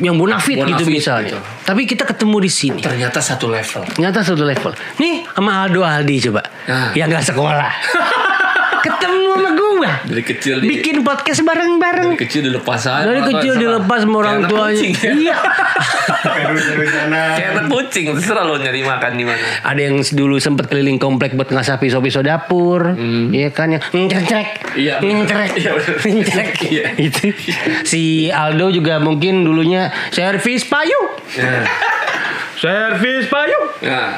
yang 0.00 0.16
bonafit, 0.16 0.56
gitu 0.56 0.68
Bonafit 0.68 0.88
misalnya. 0.88 1.36
gitu. 1.36 1.38
Tapi 1.64 1.82
kita 1.84 2.04
ketemu 2.08 2.36
di 2.40 2.50
sini. 2.50 2.80
ternyata 2.80 3.20
satu 3.20 3.50
level. 3.50 3.82
Ternyata 3.92 4.24
satu 4.24 4.44
level. 4.44 4.72
Nih 4.96 5.26
sama 5.28 5.66
Aldo 5.66 5.84
Aldi 5.84 6.16
coba. 6.30 6.42
Nah. 6.70 6.90
Yang 6.96 7.08
nggak 7.12 7.24
sekolah. 7.34 7.72
ketemu 8.82 9.30
sama 9.32 9.50
gua. 9.52 9.92
Dari 10.04 10.22
kecil 10.22 10.54
di- 10.58 10.68
Bikin 10.72 10.96
podcast 11.00 11.40
bareng-bareng. 11.40 12.08
Dari 12.08 12.20
kecil 12.20 12.40
dilepas 12.44 12.82
aja. 12.82 13.04
Dari 13.04 13.22
kecil 13.24 13.52
dilepas 13.56 13.98
sama 14.00 14.16
orang 14.20 14.36
tuanya. 14.44 14.82
ya. 14.82 15.12
Iya. 15.12 15.36
Kayak 17.32 17.50
anak 17.52 17.66
kucing, 17.68 18.04
terserah 18.10 18.44
lo 18.44 18.56
nyari 18.56 18.82
makan 18.82 19.12
di 19.14 19.24
mana. 19.24 19.38
Ada 19.62 19.80
yang 19.82 19.96
dulu 20.04 20.36
sempet 20.36 20.66
keliling 20.66 20.96
komplek 20.96 21.32
buat 21.32 21.48
ngasah 21.48 21.78
pisau-pisau 21.78 22.20
dapur. 22.20 22.94
Iya 23.30 23.48
kan 23.50 23.70
yang 23.70 23.82
ngecerek. 23.90 24.48
Hmm. 24.62 24.76
Iya. 24.76 24.94
Ngecerek. 24.98 25.50
Iya. 25.56 25.70
Ngecerek. 26.02 26.50
Iya. 26.72 26.84
Itu. 26.96 27.28
Si 27.82 28.02
Aldo 28.28 28.70
juga 28.70 28.96
mungkin 28.96 29.42
dulunya 29.42 29.92
servis 30.08 30.64
payung. 30.64 31.08
Servis 32.54 33.26
payung. 33.26 33.66
nah, 33.82 34.16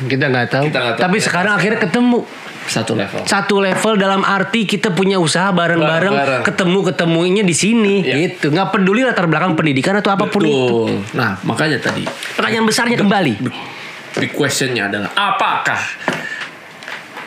Kita 0.00 0.24
nggak 0.26 0.46
tahu. 0.48 0.64
Kita 0.66 0.78
nggak 0.80 0.94
tahu. 0.98 1.04
Tapi 1.04 1.16
sekarang 1.18 1.52
akhirnya 1.54 1.80
ketemu. 1.80 2.20
Satu 2.64 2.92
level. 2.94 3.22
Satu 3.24 3.56
level 3.58 3.92
dalam 3.94 4.20
arti 4.20 4.64
kita 4.64 4.90
punya 4.90 5.16
usaha 5.16 5.48
bareng-bareng, 5.48 6.10
Bareng-bareng. 6.10 6.42
ketemu 6.44 6.78
ketemunya 6.84 7.42
di 7.42 7.52
sini, 7.52 7.94
Iya. 8.00 8.14
gitu. 8.26 8.48
Nggak 8.48 8.68
peduli 8.70 9.02
latar 9.02 9.24
belakang 9.24 9.52
pendidikan 9.52 9.94
atau 9.94 10.10
apa 10.10 10.26
pun 10.26 10.40
itu. 10.40 10.50
Betul. 10.50 10.90
Nah, 11.12 11.36
makanya 11.42 11.78
tadi 11.78 12.04
Pertanyaan 12.34 12.64
besarnya 12.64 12.96
kembali. 12.96 13.32
big 14.14 14.30
questionnya 14.30 14.86
adalah 14.86 15.10
apakah 15.12 15.76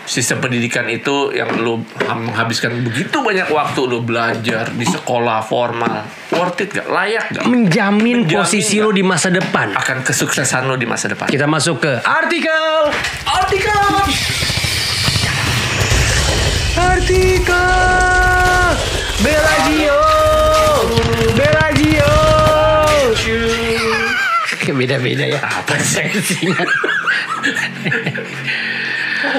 sistem 0.03 0.39
pendidikan 0.39 0.87
itu 0.87 1.35
yang 1.35 1.51
lu 1.53 1.83
menghabiskan 2.07 2.79
begitu 2.79 3.19
banyak 3.19 3.51
waktu 3.51 3.79
lu 3.83 3.99
belajar 3.99 4.71
di 4.71 4.87
sekolah 4.87 5.43
formal 5.43 6.07
worth 6.31 6.63
it 6.63 6.71
gak 6.71 6.87
layak 6.87 7.27
gak 7.29 7.43
Menjamin, 7.43 8.23
Menjamin 8.23 8.39
posisi 8.39 8.79
nggak? 8.79 8.87
lo 8.87 8.95
di 8.95 9.03
masa 9.03 9.27
depan. 9.27 9.75
akan 9.75 9.97
kesuksesan 10.01 10.63
lu 10.63 10.79
di 10.79 10.87
masa 10.87 11.11
depan 11.11 11.27
Kita 11.27 11.43
masuk 11.43 11.83
ke 11.83 11.93
artikel. 11.99 12.87
artikel 13.27 13.83
Artikel. 17.07 18.67
Bellagio. 19.23 19.99
Bellagio. 21.39 22.11
Beda-beda 24.75 25.23
ya. 25.23 25.39
Apa 25.39 25.79
seksinya? 25.79 26.67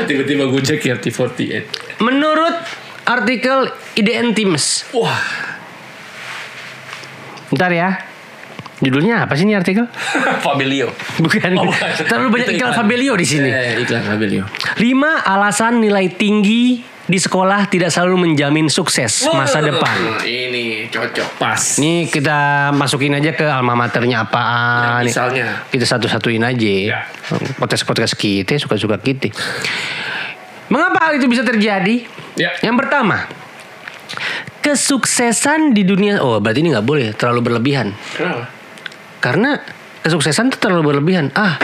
tiba-tiba 0.08 0.48
gue 0.48 0.62
cek 0.64 0.80
RT48 0.80 2.00
Menurut 2.00 2.56
artikel 3.04 3.68
IDN 4.00 4.32
Times. 4.32 4.88
wah 4.96 5.20
Bentar 7.52 7.68
ya. 7.68 8.00
Judulnya 8.80 9.28
apa 9.28 9.36
sih 9.36 9.44
ini 9.44 9.52
artikel? 9.52 9.84
Fabelio 10.44 10.88
Bukan. 11.20 11.52
Oh, 11.52 11.68
bukan. 11.68 11.88
Terlalu 12.00 12.28
banyak 12.32 12.48
iklan 12.56 12.72
iklan. 12.72 12.80
Fabelio 12.80 13.12
di 13.12 13.26
sini. 13.28 13.52
eh, 13.52 13.76
iklan 13.84 14.08
Fabelio 14.08 14.48
5 14.80 14.80
alasan 15.20 15.84
nilai 15.84 16.08
tinggi 16.16 16.96
di 17.08 17.16
sekolah 17.16 17.72
tidak 17.72 17.88
selalu 17.88 18.28
menjamin 18.28 18.68
sukses 18.68 19.24
masa 19.32 19.64
depan. 19.64 19.96
Nah, 19.96 20.20
ini 20.28 20.92
cocok 20.92 21.40
pas 21.40 21.56
Ini 21.80 22.04
kita 22.12 22.70
masukin 22.76 23.16
aja 23.16 23.32
ke 23.32 23.48
alma 23.48 23.72
maternya 23.72 24.28
apaan. 24.28 25.00
Nah, 25.00 25.00
misalnya. 25.00 25.64
Kita 25.72 25.88
satu-satuin 25.88 26.44
aja. 26.44 26.74
Ya. 26.92 27.08
Podcast-podcast 27.56 28.12
kita 28.12 28.60
suka-suka 28.60 29.00
kita. 29.00 29.32
Mengapa 30.68 31.08
hal 31.08 31.16
itu 31.16 31.24
bisa 31.32 31.40
terjadi? 31.40 32.04
Ya. 32.36 32.52
Yang 32.60 32.76
pertama, 32.84 33.24
kesuksesan 34.60 35.72
di 35.72 35.88
dunia 35.88 36.20
oh 36.20 36.36
berarti 36.44 36.60
ini 36.60 36.76
nggak 36.76 36.84
boleh 36.84 37.16
terlalu 37.16 37.40
berlebihan. 37.48 37.96
kenapa 38.20 38.52
Karena 39.24 39.56
kesuksesan 40.04 40.52
tuh 40.52 40.60
terlalu 40.60 40.92
berlebihan. 40.92 41.32
Ah, 41.32 41.56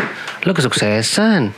lo 0.49 0.57
kesuksesan. 0.57 1.53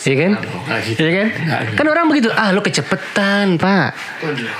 Iya 0.00 0.16
kan? 0.18 0.32
Nggak 0.38 0.80
gitu. 0.86 0.98
Iya 0.98 1.12
kan? 1.12 1.28
Nggak 1.30 1.60
gitu. 1.60 1.76
Kan 1.76 1.86
orang 1.86 2.06
begitu. 2.06 2.28
Ah, 2.30 2.50
lo 2.50 2.60
kecepetan, 2.60 3.46
Pak. 3.56 3.88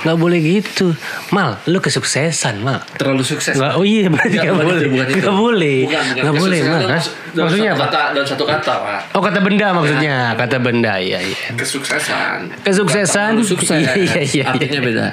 Nggak 0.03 0.17
boleh 0.17 0.39
gitu. 0.39 0.93
Mal, 1.29 1.57
lo 1.65 1.79
kesuksesan, 1.79 2.59
Mal. 2.59 2.79
Terlalu 2.93 3.23
sukses. 3.23 3.53
Nggak, 3.53 3.73
oh 3.73 3.81
iya 3.81 4.05
berarti 4.05 4.31
Nggak, 4.31 4.43
nggak 4.43 4.55
bukan 4.55 4.67
boleh. 4.67 4.87
bukan. 4.87 5.07
Nggak 5.11 5.35
boleh. 5.35 5.77
Bukan, 5.81 6.01
bukan. 6.03 6.21
Nggak 6.21 6.35
boleh, 6.35 6.59
Mal. 6.61 6.81
dalam- 6.83 7.19
Maksudnya 7.31 7.71
apa? 7.71 7.85
Kata, 7.85 8.01
dalam 8.11 8.27
satu 8.27 8.43
kata, 8.43 8.73
Pak. 8.77 8.99
Oh 9.11 9.21
kata 9.21 9.39
benda 9.39 9.67
maksudnya, 9.71 10.15
kata 10.35 10.57
benda 10.59 10.99
iya 10.99 11.15
iya. 11.17 11.55
Kesuksesan. 11.55 12.59
Kesuksesan 12.61 13.31
sukses. 13.41 13.71
Iya, 13.81 13.95
iya, 13.95 14.21
iya, 14.21 14.43
Artinya 14.51 14.79
beda. 14.79 15.07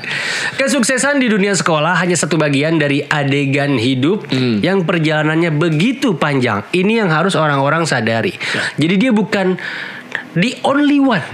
Kesuksesan 0.56 1.16
di 1.16 1.30
dunia 1.30 1.54
sekolah 1.54 1.94
hanya 1.96 2.14
satu 2.14 2.34
bagian 2.34 2.76
dari 2.76 3.00
adegan 3.02 3.76
hidup 3.76 4.26
Hmm. 4.28 4.58
yang 4.58 4.82
perjalanannya 4.82 5.54
begitu 5.54 6.14
panjang. 6.14 6.66
Ini 6.70 7.00
yang 7.00 7.08
harus 7.08 7.32
orang-orang 7.32 7.86
sadari. 7.86 8.34
Ya. 8.34 8.62
Jadi 8.76 8.94
dia 8.98 9.10
bukan 9.10 9.54
the 10.34 10.58
only 10.64 10.98
one. 10.98 11.24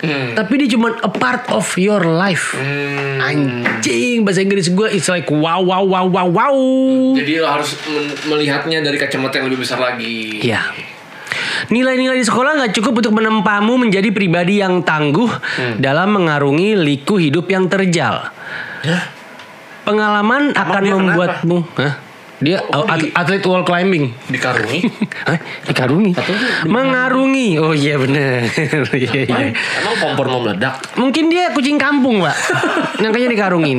Hmm. 0.00 0.32
Tapi 0.32 0.64
dia 0.64 0.68
cuma 0.72 0.96
a 0.96 1.12
part 1.12 1.44
of 1.52 1.68
your 1.76 2.00
life. 2.00 2.56
Anjing 3.20 4.24
bahasa 4.24 4.40
Inggris 4.40 4.72
gue 4.72 4.88
it's 4.88 5.12
like 5.12 5.28
wow 5.28 5.60
wow 5.60 5.84
wow 5.84 6.08
wow 6.08 6.24
wow. 6.24 6.56
Jadi 7.12 7.36
lo 7.36 7.46
harus 7.46 7.76
melihatnya 8.24 8.80
dari 8.80 8.96
kacamata 8.96 9.36
yang 9.36 9.52
lebih 9.52 9.60
besar 9.60 9.76
lagi. 9.76 10.40
Ya. 10.40 10.64
Nilai-nilai 11.68 12.16
di 12.16 12.24
sekolah 12.24 12.56
nggak 12.56 12.72
cukup 12.80 13.04
untuk 13.04 13.12
menempamu 13.12 13.76
menjadi 13.76 14.08
pribadi 14.08 14.64
yang 14.64 14.80
tangguh 14.80 15.28
Hmm. 15.28 15.76
dalam 15.76 16.16
mengarungi 16.16 16.80
liku 16.80 17.20
hidup 17.20 17.44
yang 17.52 17.68
terjal. 17.68 18.24
Pengalaman 19.84 20.56
akan 20.56 20.80
dia 20.80 20.96
membuatmu, 20.96 21.58
Hah? 21.76 21.92
Dia 22.40 22.56
Oh, 22.72 22.84
at- 22.84 22.96
di- 22.98 23.12
atlet 23.12 23.44
wall 23.44 23.62
climbing. 23.62 24.16
Dikarungi. 24.26 24.80
Hah? 25.28 25.38
Dikarungi. 25.64 26.16
Mengarungi. 26.64 27.48
Oh 27.56 27.70
iya 27.70 27.96
bener. 27.96 28.48
Iya, 28.90 29.12
iya. 29.22 29.46
Emang 29.52 29.96
kompor 29.98 30.26
mau 30.26 30.40
meledak? 30.40 30.80
Mungkin 30.94 31.28
dia 31.28 31.52
kucing 31.52 31.76
kampung, 31.76 32.20
Pak. 32.20 32.36
Makanya 33.02 33.28
dikarungin. 33.28 33.78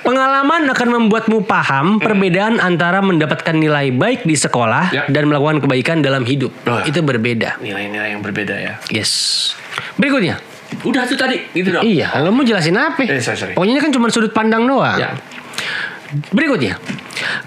Pengalaman 0.00 0.68
akan 0.68 0.88
membuatmu 0.92 1.42
paham 1.42 1.98
perbedaan 1.98 2.58
antara 2.58 3.00
mendapatkan 3.00 3.52
nilai 3.52 3.90
baik 3.90 4.22
di 4.22 4.34
sekolah 4.34 4.84
Ya. 4.90 5.02
dan 5.08 5.26
melakukan 5.26 5.58
kebaikan 5.58 5.98
dalam 5.98 6.22
hidup. 6.22 6.52
Oh. 6.64 6.78
Itu 6.80 7.00
berbeda. 7.00 7.58
Nilai-nilai 7.58 8.12
yang 8.12 8.20
berbeda 8.20 8.54
ya. 8.54 8.78
Yes. 8.88 9.52
Berikutnya. 9.96 10.38
Udah 10.82 11.06
tuh 11.06 11.14
tadi, 11.14 11.38
gitu 11.50 11.70
dong. 11.70 11.82
Iya, 11.82 12.18
lo 12.20 12.30
mau 12.30 12.42
jelasin 12.42 12.74
apa? 12.74 13.02
Eh, 13.02 13.18
sorry, 13.18 13.34
sorry. 13.36 13.54
Pokoknya 13.54 13.72
ini 13.72 13.82
kan 13.82 13.90
cuma 13.90 14.06
sudut 14.08 14.30
pandang 14.30 14.62
doang. 14.62 14.94
Ya. 14.94 15.14
Berikutnya. 16.30 16.76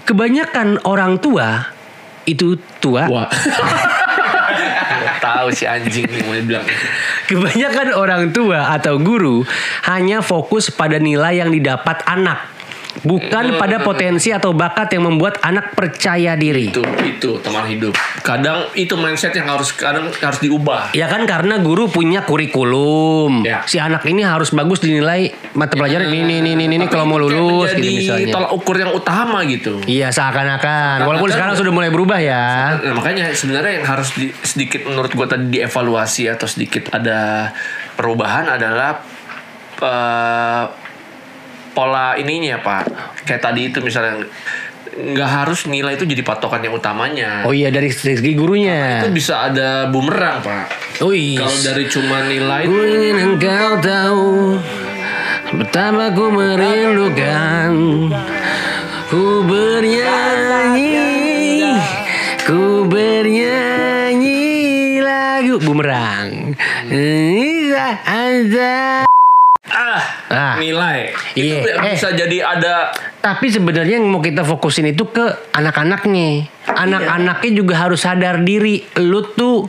Kebanyakan 0.04 0.82
orang 0.88 1.20
tua 1.20 1.68
itu 2.28 2.60
tua. 2.78 3.08
Wah. 3.08 3.28
Tahu 5.18 5.48
si 5.50 5.64
anjing 5.64 6.06
nih 6.08 6.20
mau 6.24 6.34
dibilang. 6.36 6.66
Kebanyakan 7.28 7.88
orang 7.96 8.24
tua 8.32 8.72
atau 8.72 8.96
guru 9.00 9.44
hanya 9.88 10.24
fokus 10.24 10.72
pada 10.72 10.96
nilai 10.96 11.40
yang 11.40 11.52
didapat 11.52 12.00
anak, 12.08 12.48
bukan 13.02 13.58
pada 13.58 13.82
potensi 13.82 14.30
atau 14.30 14.50
bakat 14.52 14.94
yang 14.94 15.06
membuat 15.06 15.38
anak 15.42 15.74
percaya 15.74 16.34
diri. 16.34 16.70
Itu 16.70 16.82
itu 17.02 17.30
teman 17.42 17.66
hidup. 17.66 17.94
Kadang 18.22 18.70
itu 18.74 18.94
mindset 18.98 19.34
yang 19.34 19.48
harus 19.48 19.70
kadang 19.74 20.10
harus 20.10 20.38
diubah. 20.38 20.94
Ya 20.94 21.06
kan 21.06 21.24
karena 21.24 21.60
guru 21.62 21.86
punya 21.86 22.22
kurikulum. 22.22 23.42
Ya. 23.46 23.62
Si 23.64 23.78
anak 23.78 24.02
ini 24.06 24.22
harus 24.24 24.50
bagus 24.50 24.82
dinilai 24.82 25.30
mata 25.54 25.74
pelajaran 25.74 26.10
ini 26.10 26.40
ini 26.40 26.54
ini 26.54 26.64
ini 26.66 26.76
Tapi 26.86 26.92
kalau 26.92 27.06
mau 27.06 27.18
lulus 27.20 27.74
gitu 27.74 27.88
misalnya. 27.88 28.34
tolak 28.34 28.52
ukur 28.54 28.76
yang 28.78 28.92
utama 28.94 29.42
gitu. 29.46 29.78
Iya 29.84 30.10
seakan-akan. 30.10 31.04
Walaupun 31.06 31.30
sekarang 31.30 31.54
sudah 31.54 31.72
mulai 31.72 31.90
berubah 31.90 32.18
ya. 32.18 32.78
Nah, 32.82 32.94
makanya 32.96 33.30
sebenarnya 33.32 33.82
yang 33.82 33.86
harus 33.86 34.12
di- 34.14 34.34
sedikit 34.42 34.84
menurut 34.86 35.10
gua 35.14 35.26
tadi 35.26 35.58
dievaluasi 35.58 36.28
atau 36.30 36.46
sedikit 36.46 36.90
ada 36.92 37.50
perubahan 37.94 38.46
adalah 38.48 39.00
eh, 39.78 40.87
pola 41.78 42.18
ininya 42.18 42.58
pak. 42.58 42.90
Kayak 43.22 43.42
tadi 43.46 43.70
itu 43.70 43.78
misalnya 43.78 44.26
nggak 44.98 45.30
harus 45.30 45.70
nilai 45.70 45.94
itu 45.94 46.02
jadi 46.02 46.26
patokan 46.26 46.58
yang 46.58 46.74
utamanya. 46.74 47.46
Oh 47.46 47.54
iya 47.54 47.70
dari 47.70 47.94
segi 47.94 48.34
gurunya. 48.34 49.06
Itu 49.06 49.14
bisa 49.14 49.46
ada 49.46 49.86
bumerang 49.86 50.42
pak. 50.42 50.66
Oh 50.98 51.14
iya. 51.14 51.46
Kalau 51.46 51.58
dari 51.62 51.84
cuma 51.86 52.26
nilai 52.26 52.66
Ku 52.66 52.74
ingin 52.82 53.16
engkau 53.22 53.78
tahu 53.78 54.58
Betapa 55.48 56.10
ku 56.10 56.26
merindukan 56.34 57.70
Ku 59.06 59.46
bernyanyi 59.46 60.98
Ku 62.42 62.84
bernyanyi 62.90 64.42
lagu 65.00 65.62
Bumerang 65.62 66.58
Bisa 66.90 68.02
ada 68.02 69.07
ah, 69.88 70.02
Ah. 70.28 70.54
nilai 70.56 71.12
Iya. 71.32 71.64
itu 71.64 71.68
Eh. 71.70 71.94
bisa 71.94 72.08
jadi 72.12 72.38
ada 72.40 72.92
Tapi 73.18 73.46
sebenarnya 73.48 73.98
yang 73.98 74.08
mau 74.08 74.20
kita 74.20 74.40
fokusin 74.40 74.88
itu 74.88 75.04
ke 75.08 75.24
anak-anaknya. 75.52 76.48
Anak-anaknya 76.64 77.50
juga 77.52 77.74
harus 77.78 78.00
sadar 78.00 78.40
diri. 78.40 78.80
Lu 79.00 79.20
tuh 79.28 79.68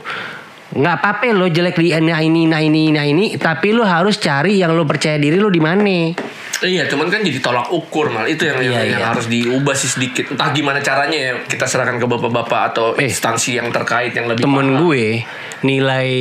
nggak 0.70 0.96
apa-apa 0.96 1.34
lo 1.34 1.50
jelek 1.50 1.76
di 1.76 1.90
nah 1.98 2.22
ini 2.22 2.46
nah 2.46 2.62
ini 2.62 2.94
nah 2.94 3.02
ini 3.02 3.34
tapi 3.34 3.74
lu 3.74 3.82
harus 3.82 4.22
cari 4.22 4.54
yang 4.54 4.70
lu 4.70 4.86
percaya 4.86 5.18
diri 5.18 5.34
lu 5.34 5.50
di 5.50 5.58
mana 5.58 6.14
Iya, 6.60 6.84
cuman 6.92 7.08
kan 7.08 7.24
jadi 7.24 7.40
tolak 7.40 7.72
ukur 7.72 8.12
mal 8.12 8.28
itu 8.28 8.44
yang, 8.44 8.60
Iya, 8.60 8.80
yang 8.84 9.00
iya. 9.00 9.06
harus 9.08 9.32
diubah 9.32 9.72
sih 9.72 9.88
sedikit. 9.88 10.28
Entah 10.28 10.52
gimana 10.52 10.84
caranya 10.84 11.16
ya 11.16 11.32
kita 11.48 11.64
serahkan 11.64 11.96
ke 11.96 12.04
bapak-bapak 12.04 12.60
atau 12.70 12.86
Eh, 13.00 13.08
instansi 13.08 13.56
yang 13.56 13.72
terkait 13.72 14.12
yang 14.12 14.28
lebih 14.28 14.44
temen 14.44 14.76
gue 14.76 15.24
nilai 15.64 16.12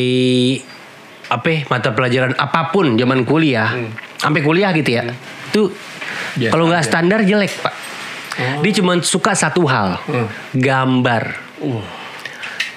apa 1.29 1.69
mata 1.69 1.93
pelajaran 1.93 2.33
apa 2.35 2.73
pun 2.73 2.97
zaman 2.97 3.23
kuliah. 3.23 3.73
Sampai 4.17 4.41
kuliah 4.41 4.73
gitu 4.73 4.89
ya. 4.99 5.03
Tuh 5.53 5.69
Biasa 6.35 6.51
kalau 6.53 6.65
nggak 6.69 6.83
standar 6.85 7.19
jelek 7.25 7.53
pak. 7.61 7.73
Dia 8.63 8.71
cuma 8.79 8.97
suka 9.03 9.35
satu 9.35 9.67
hal 9.67 9.99
gambar. 10.55 11.23
Uh, 11.59 11.83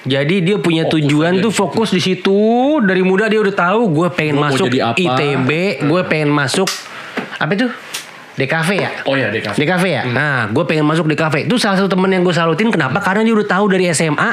jadi 0.03 0.43
dia 0.43 0.57
punya 0.59 0.83
Fokus 0.91 0.99
tujuan 0.99 1.39
tuh 1.39 1.53
fokus 1.55 1.89
di 1.95 2.01
situ. 2.03 2.39
Dari 2.83 2.99
muda 2.99 3.31
dia 3.31 3.39
udah 3.39 3.55
tahu 3.55 3.81
gue 3.95 4.07
pengen 4.11 4.43
Gua 4.43 4.51
masuk. 4.51 4.67
ITB 4.75 5.49
gue 5.87 6.01
pengen 6.11 6.31
masuk 6.31 6.67
apa 7.39 7.51
itu 7.59 7.67
DKV 8.33 8.69
ya 8.73 8.89
oh 9.05 9.13
ya 9.13 9.29
DKV. 9.29 9.55
DKV 9.57 9.83
ya? 9.85 10.03
Nah, 10.09 10.49
gue 10.49 10.63
pengen 10.65 10.85
masuk 10.89 11.05
DKV. 11.05 11.45
Itu 11.45 11.61
salah 11.61 11.77
satu 11.77 11.93
temen 11.93 12.09
yang 12.09 12.25
gue 12.25 12.33
salutin. 12.33 12.73
Kenapa? 12.73 12.97
Karena 13.03 13.21
dia 13.21 13.33
udah 13.35 13.47
tahu 13.47 13.65
dari 13.69 13.85
SMA. 13.93 14.31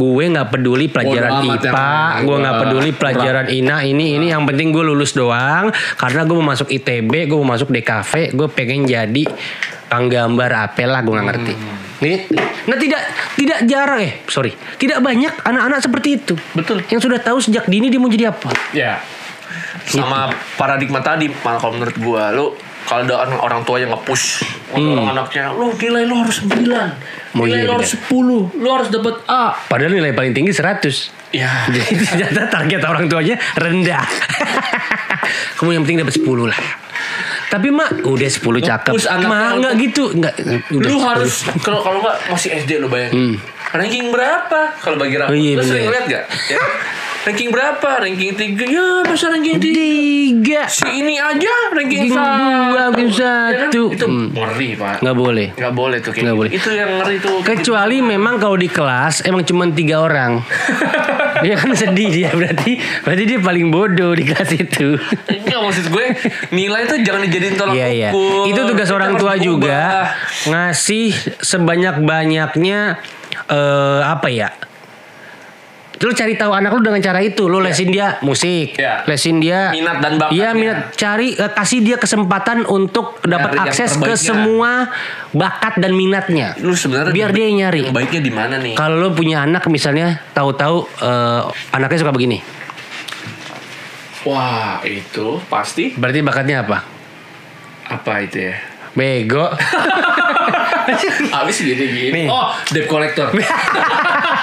Gue 0.00 0.24
nggak 0.32 0.48
peduli 0.48 0.86
pelajaran 0.88 1.44
amat 1.44 1.60
IPA. 1.68 1.92
Gue 2.24 2.36
nggak 2.40 2.56
peduli 2.64 2.90
pelajaran 2.96 3.46
INA 3.52 3.76
ini 3.84 4.16
ini. 4.16 4.26
Yang 4.32 4.42
penting 4.48 4.68
gue 4.72 4.84
lulus 4.84 5.12
doang. 5.12 5.68
Karena 6.00 6.24
gue 6.24 6.36
mau 6.40 6.56
masuk 6.56 6.72
ITB. 6.72 7.28
Gue 7.28 7.38
mau 7.44 7.52
masuk 7.52 7.68
DKV. 7.68 8.32
Gue 8.32 8.48
pengen 8.48 8.88
jadi 8.88 9.24
kang 9.92 10.08
gambar 10.08 10.50
apa 10.72 10.84
lah. 10.88 11.00
Gue 11.04 11.12
nggak 11.12 11.28
ngerti. 11.28 11.54
Nih, 12.02 12.26
Nah 12.64 12.76
tidak 12.76 13.00
tidak 13.38 13.58
jarang 13.64 14.00
eh 14.02 14.12
sorry 14.28 14.52
tidak 14.76 15.00
banyak 15.00 15.30
anak-anak 15.40 15.80
seperti 15.80 16.20
itu 16.20 16.34
Betul. 16.52 16.84
yang 16.90 17.00
sudah 17.00 17.22
tahu 17.22 17.38
sejak 17.40 17.64
dini 17.70 17.88
dia 17.88 18.00
mau 18.02 18.10
jadi 18.10 18.28
apa 18.34 18.50
Ya. 18.76 19.00
Sama 19.84 20.32
paradigma 20.56 21.04
tadi, 21.04 21.28
malah 21.44 21.60
kalau 21.60 21.76
menurut 21.76 21.96
gua, 22.00 22.32
lu 22.32 22.56
kalau 22.84 23.00
ada 23.08 23.14
orang, 23.40 23.64
tua 23.64 23.80
yang 23.80 23.96
nge-push 23.96 24.44
orang 24.76 25.16
anaknya, 25.16 25.56
lu 25.56 25.72
nilai 25.72 26.04
lu 26.04 26.14
harus 26.20 26.44
9. 26.44 26.52
Hmm. 26.52 27.40
Oh, 27.40 27.48
nilai 27.48 27.64
iya, 27.64 27.68
lu 27.68 27.72
harus 27.80 27.96
10, 27.96 28.60
lu 28.60 28.68
harus 28.68 28.88
dapat 28.92 29.14
A. 29.26 29.56
padahal 29.66 29.92
nilai 29.96 30.12
paling 30.12 30.36
tinggi 30.36 30.52
100 30.52 31.24
Ya. 31.34 31.50
Jadi 31.74 31.98
ternyata 32.06 32.46
target 32.46 32.80
orang 32.86 33.10
tuanya 33.10 33.36
rendah. 33.58 34.06
Kamu 35.58 35.74
yang 35.74 35.82
penting 35.82 36.06
dapat 36.06 36.14
10 36.14 36.22
lah. 36.46 36.60
Tapi 37.50 37.68
mak 37.74 38.06
udah 38.06 38.30
10 38.30 38.38
cakep. 38.40 38.92
Mak 39.26 39.50
enggak 39.58 39.74
gitu, 39.82 40.14
enggak 40.14 40.34
udah. 40.70 40.88
lu 40.90 40.96
10. 41.02 41.10
harus 41.10 41.34
kalau 41.62 41.82
kalau 41.82 41.98
nggak 42.02 42.16
masih 42.30 42.54
SD 42.62 42.78
lu 42.78 42.86
bayangin. 42.86 43.42
Ranking 43.74 44.14
berapa 44.14 44.78
kalau 44.78 44.96
bagi 45.02 45.18
rapor? 45.18 45.34
Hmm. 45.34 45.38
Oh, 45.38 45.42
iya, 45.42 45.52
lu 45.58 45.62
bener. 45.66 45.70
sering 45.74 45.86
lihat 45.90 46.04
gak? 46.06 46.24
Ya. 46.46 46.62
ranking 47.24 47.48
berapa? 47.48 47.90
Ranking 47.98 48.32
3. 48.32 48.64
Ya, 48.66 48.88
masa 49.02 49.26
ranking 49.28 49.56
3? 49.56 49.64
tiga. 49.64 50.62
Si 50.66 50.84
ini 50.84 51.16
aja 51.16 51.52
ranking 51.72 52.06
Ranking 52.06 52.12
1. 52.12 52.20
dua, 52.68 52.82
ranking 52.86 53.10
satu. 53.10 53.82
Itu 53.90 54.04
Hmm. 54.04 54.28
ngeri, 54.30 54.70
Pak. 54.74 55.00
Nggak 55.00 55.16
boleh. 55.16 55.46
Nggak 55.52 55.74
boleh 55.74 55.98
tuh 55.98 56.10
kayak 56.10 56.22
Nggak 56.22 56.34
gitu. 56.34 56.40
boleh. 56.40 56.50
Itu 56.52 56.68
yang 56.70 56.90
ngeri 56.94 57.16
tuh. 57.18 57.36
Kecuali 57.42 57.96
memang 57.98 58.34
kalau 58.36 58.54
di 58.54 58.68
kelas 58.68 59.24
emang 59.24 59.42
cuma 59.42 59.64
tiga 59.68 59.96
orang. 60.00 60.32
Dia 61.34 61.58
kan 61.58 61.74
sedih 61.74 62.08
dia 62.08 62.30
berarti 62.30 62.78
berarti 63.02 63.24
dia 63.26 63.36
paling 63.36 63.68
bodoh 63.68 64.14
di 64.14 64.22
kelas 64.22 64.54
itu. 64.54 64.96
Enggak 65.26 65.60
maksud 65.60 65.86
gue 65.90 66.06
nilai 66.50 66.86
itu 66.86 66.96
jangan 67.02 67.20
dijadiin 67.20 67.54
tolak 67.54 67.74
Iya 67.74 67.88
iya. 67.90 68.08
ukur. 68.08 68.48
Itu 68.48 68.60
tugas 68.64 68.86
Itu 68.86 68.94
orang 68.94 69.12
tua 69.14 69.34
diubah. 69.34 69.42
juga 69.42 69.82
ngasih 70.46 71.10
sebanyak 71.36 72.00
banyaknya 72.00 73.02
eh 73.44 74.00
apa 74.00 74.28
ya? 74.30 74.48
Lu 76.04 76.12
cari 76.12 76.36
tahu 76.36 76.52
anak 76.52 76.76
lu 76.76 76.84
dengan 76.84 77.00
cara 77.00 77.24
itu. 77.24 77.48
Lu 77.48 77.64
lesin 77.64 77.88
dia 77.88 78.20
musik, 78.20 78.76
Iya. 78.76 79.08
lesin 79.08 79.40
dia 79.40 79.72
Minat 79.72 80.04
dan 80.04 80.20
bakatnya. 80.20 80.36
Iya, 80.36 80.48
minat. 80.52 80.78
Cari 80.92 81.32
eh, 81.32 81.48
kasih 81.48 81.80
dia 81.80 81.96
kesempatan 81.96 82.68
untuk 82.68 83.24
dapat 83.24 83.56
akses 83.56 83.96
ke 83.96 84.12
semua 84.12 84.92
bakat 85.32 85.80
dan 85.80 85.96
minatnya. 85.96 86.52
Lu 86.60 86.76
sebenarnya 86.76 87.08
biar 87.08 87.32
dia 87.32 87.44
yang 87.48 87.56
nyari. 87.64 87.88
Yang 87.88 87.96
baiknya 87.96 88.20
di 88.20 88.32
mana 88.36 88.60
nih? 88.60 88.76
Kalau 88.76 89.00
lu 89.00 89.16
punya 89.16 89.48
anak 89.48 89.64
misalnya 89.72 90.20
tahu-tahu 90.36 90.84
eh, 91.00 91.42
anaknya 91.72 92.04
suka 92.04 92.12
begini. 92.12 92.44
Wah, 94.24 94.80
itu 94.84 95.40
pasti 95.48 95.96
Berarti 95.96 96.20
bakatnya 96.20 96.64
apa? 96.64 96.84
apa 97.84 98.12
itu 98.24 98.48
ya? 98.48 98.56
Bego. 98.96 99.52
Habis 101.36 101.56
gini-gini. 101.60 102.24
Nih. 102.24 102.26
Oh, 102.28 102.52
debt 102.72 102.88
collector. 102.88 103.28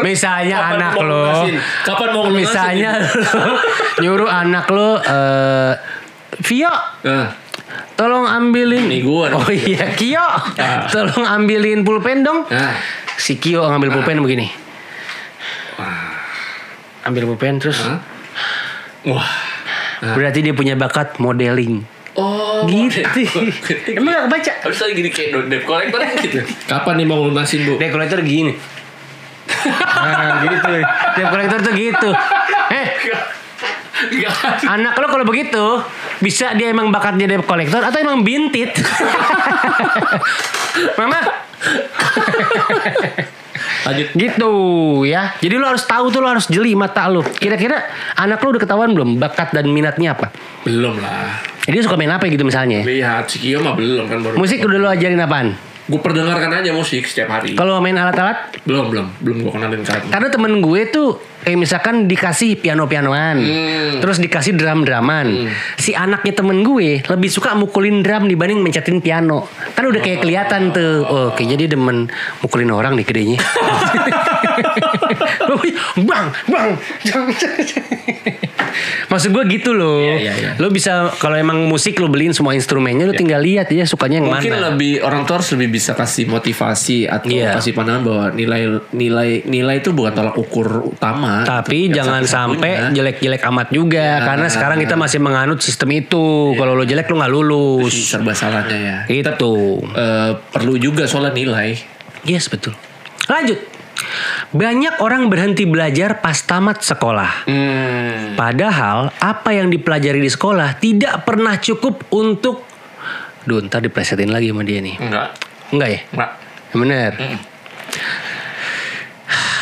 Misalnya 0.00 0.56
kapan 0.58 0.76
anak 0.76 0.92
lo? 0.98 1.22
Kapan 1.82 2.08
mau 2.10 2.26
misalnya 2.28 2.90
lo 2.98 3.54
nyuruh 3.98 4.28
anak 4.28 4.66
lo, 4.68 4.98
eh 4.98 5.72
Vio, 6.40 6.70
Nah, 7.02 7.28
tolong 7.94 8.24
ambilin. 8.24 8.86
Gua 9.00 9.28
nih. 9.28 9.36
Oh 9.36 9.48
iya, 9.50 9.84
Kio, 9.92 10.22
Ah. 10.56 10.86
tolong 10.86 11.26
ambilin 11.26 11.82
pulpen 11.82 12.22
dong. 12.22 12.46
nah. 12.46 12.72
Si 13.14 13.36
Kio 13.36 13.60
ngambil 13.62 13.92
pulpen 13.92 14.18
begini. 14.18 14.48
Ambil 17.02 17.24
pulpen 17.26 17.58
terus. 17.58 17.80
Hah? 17.80 17.98
Wah. 19.06 19.28
Berarti 20.00 20.40
dia 20.40 20.52
punya 20.52 20.72
bakat 20.74 21.16
modeling. 21.18 21.84
Oh, 22.12 22.66
Gitu. 22.66 23.24
Emang 23.94 24.12
gak 24.12 24.24
kebaca? 24.28 24.52
Habis 24.64 24.78
lagi 24.82 24.94
gini 24.94 25.10
kayak 25.10 25.46
debt 25.48 25.64
collector 25.64 26.00
gitu. 26.20 26.40
Kapan 26.70 27.00
nih 27.00 27.06
mau 27.06 27.22
lunasin, 27.22 27.64
Bu? 27.64 27.76
Debt 27.76 27.88
collector 27.90 28.20
gini. 28.20 28.52
Nah, 29.66 30.40
gitu. 30.44 30.70
Debt 31.16 31.28
collector 31.28 31.58
tuh 31.60 31.72
gitu. 31.74 32.10
Eh, 32.70 32.86
Enggak. 34.00 34.32
anak 34.64 34.96
lo 34.96 35.06
kalau 35.12 35.26
begitu 35.28 35.64
bisa 36.24 36.56
dia 36.56 36.72
emang 36.72 36.88
bakatnya 36.88 37.28
debt 37.28 37.44
collector 37.44 37.84
atau 37.84 37.98
emang 38.00 38.24
bintit? 38.24 38.72
Mama, 40.98 41.20
Lanjut. 43.84 44.08
gitu 44.16 44.52
ya. 45.04 45.36
Jadi 45.36 45.54
lo 45.60 45.68
harus 45.68 45.84
tahu 45.84 46.08
tuh 46.08 46.24
lo 46.24 46.32
harus 46.32 46.48
jeli 46.48 46.72
mata 46.72 47.04
lo. 47.12 47.20
Kira-kira 47.20 47.76
anak 48.16 48.40
lo 48.40 48.56
udah 48.56 48.62
ketahuan 48.62 48.96
belum 48.96 49.20
bakat 49.20 49.52
dan 49.52 49.68
minatnya 49.68 50.16
apa? 50.16 50.32
Belum 50.64 50.96
lah. 51.00 51.36
Jadi 51.68 51.84
suka 51.84 51.96
main 52.00 52.12
apa 52.12 52.24
gitu 52.28 52.44
misalnya? 52.44 52.80
Lihat 52.80 53.28
si 53.28 53.36
Kio 53.36 53.60
mah 53.60 53.76
belum 53.76 54.08
kan 54.08 54.18
baru. 54.24 54.34
Musik 54.40 54.64
udah 54.64 54.78
lo 54.80 54.88
ajarin 54.88 55.20
apaan? 55.20 55.52
Gue 55.90 55.98
perdengarkan 55.98 56.62
aja 56.62 56.70
musik 56.70 57.02
setiap 57.02 57.34
hari. 57.34 57.58
Kalau 57.58 57.82
main 57.82 57.98
alat-alat 57.98 58.62
Belum, 58.62 58.94
belum, 58.94 59.06
belum 59.18 59.36
gue 59.42 59.50
kenalin 59.50 59.82
ke 59.82 59.90
Karena 60.06 60.28
temen 60.30 60.62
gue 60.62 60.80
tuh 60.86 61.18
kayak 61.42 61.58
misalkan 61.58 62.06
dikasih 62.06 62.62
piano-pianoan, 62.62 63.36
Hmm. 63.42 63.98
terus 63.98 64.22
dikasih 64.22 64.54
drum-druman. 64.54 65.50
Si 65.80 65.90
anaknya 65.90 66.30
temen 66.36 66.62
gue 66.62 67.02
lebih 67.02 67.30
suka 67.32 67.58
mukulin 67.58 68.06
drum 68.06 68.30
dibanding 68.30 68.62
mencetin 68.62 69.02
piano. 69.02 69.50
Kan 69.74 69.90
udah 69.90 69.98
kayak 69.98 70.22
kelihatan 70.22 70.70
tuh. 70.70 71.02
Oh, 71.02 71.28
dia 71.34 71.66
demen 71.66 72.06
mukulin 72.38 72.70
orang 72.70 72.94
nih 72.94 73.06
gedenya. 73.08 73.40
bang, 76.08 76.26
bang. 76.46 76.70
Maksud 79.10 79.30
gue 79.30 79.44
gitu 79.50 79.74
loh. 79.74 79.98
Iya, 80.00 80.14
iya, 80.16 80.32
iya. 80.32 80.50
Lo 80.56 80.70
bisa 80.70 81.10
kalau 81.18 81.34
emang 81.34 81.66
musik 81.66 81.98
lo 81.98 82.06
beliin 82.06 82.30
semua 82.30 82.54
instrumennya 82.54 83.04
lo 83.04 83.14
tinggal 83.14 83.42
lihat 83.42 83.66
ya 83.68 83.82
sukanya 83.82 84.22
yang 84.22 84.30
Mungkin 84.30 84.52
mana. 84.52 84.70
lebih 84.70 85.02
orang 85.02 85.26
tua 85.26 85.42
harus 85.42 85.50
lebih 85.52 85.74
bisa 85.74 85.92
kasih 85.92 86.30
motivasi 86.30 87.10
atau 87.10 87.26
Iya. 87.26 87.58
kasih 87.58 87.72
pandangan 87.72 88.02
bahwa 88.02 88.24
nilai 88.30 88.62
nilai 88.92 89.30
nilai 89.44 89.76
itu 89.78 89.90
bukan 89.90 90.12
tolak 90.12 90.36
ukur 90.36 90.94
utama. 90.94 91.42
Tapi 91.42 91.90
Itu 91.90 91.98
jangan 91.98 92.22
sampai 92.22 92.94
jelek-jelek 92.94 93.42
amat 93.44 93.68
juga 93.70 94.20
Ya. 94.20 94.24
karena 94.24 94.46
sekarang 94.46 94.78
kita 94.78 94.94
masih 94.94 95.18
menganut 95.18 95.58
sistem 95.58 95.90
itu. 95.92 96.54
Kalau 96.54 96.72
lo 96.72 96.84
jelek 96.84 97.10
lo 97.10 97.18
nggak 97.18 97.32
Itu 97.32 97.40
lulus. 97.42 97.94
serba 98.06 98.32
salahnya 98.32 98.78
ya. 98.78 98.98
Itu. 99.10 99.82
Eh, 99.90 100.30
perlu 100.48 100.78
juga 100.78 101.04
soal 101.04 101.30
nilai. 101.30 101.74
Yes, 102.22 102.46
betul. 102.46 102.76
Lanjut. 103.26 103.58
Banyak 104.50 104.98
orang 105.04 105.30
berhenti 105.30 105.68
belajar 105.68 106.18
pas 106.18 106.36
tamat 106.42 106.82
sekolah. 106.82 107.46
Hmm. 107.46 108.34
Padahal 108.34 109.14
apa 109.20 109.50
yang 109.54 109.70
dipelajari 109.70 110.18
di 110.18 110.30
sekolah 110.30 110.80
tidak 110.80 111.22
pernah 111.28 111.56
cukup 111.60 112.08
untuk 112.10 112.66
Duh, 113.40 113.64
ntar 113.64 113.80
diplesetin 113.80 114.28
lagi 114.28 114.52
sama 114.52 114.62
dia 114.68 114.84
nih. 114.84 115.00
Enggak. 115.00 115.28
Enggak 115.72 115.88
ya? 115.88 116.00
Enggak. 116.12 116.30
Bener. 116.76 117.12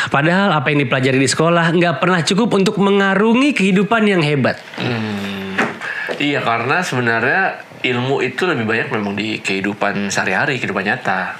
Padahal 0.09 0.49
apa 0.51 0.67
yang 0.73 0.83
dipelajari 0.83 1.19
di 1.21 1.29
sekolah 1.29 1.69
nggak 1.77 1.95
pernah 2.01 2.19
cukup 2.25 2.49
untuk 2.57 2.75
mengarungi 2.81 3.53
kehidupan 3.55 4.03
yang 4.09 4.21
hebat. 4.25 4.59
Hmm. 4.75 5.55
Iya 6.19 6.43
karena 6.43 6.83
sebenarnya 6.83 7.41
ilmu 7.85 8.19
itu 8.19 8.43
lebih 8.43 8.67
banyak 8.67 8.87
memang 8.91 9.13
di 9.15 9.39
kehidupan 9.39 10.11
sehari-hari, 10.11 10.59
kehidupan 10.59 10.83
nyata. 10.83 11.39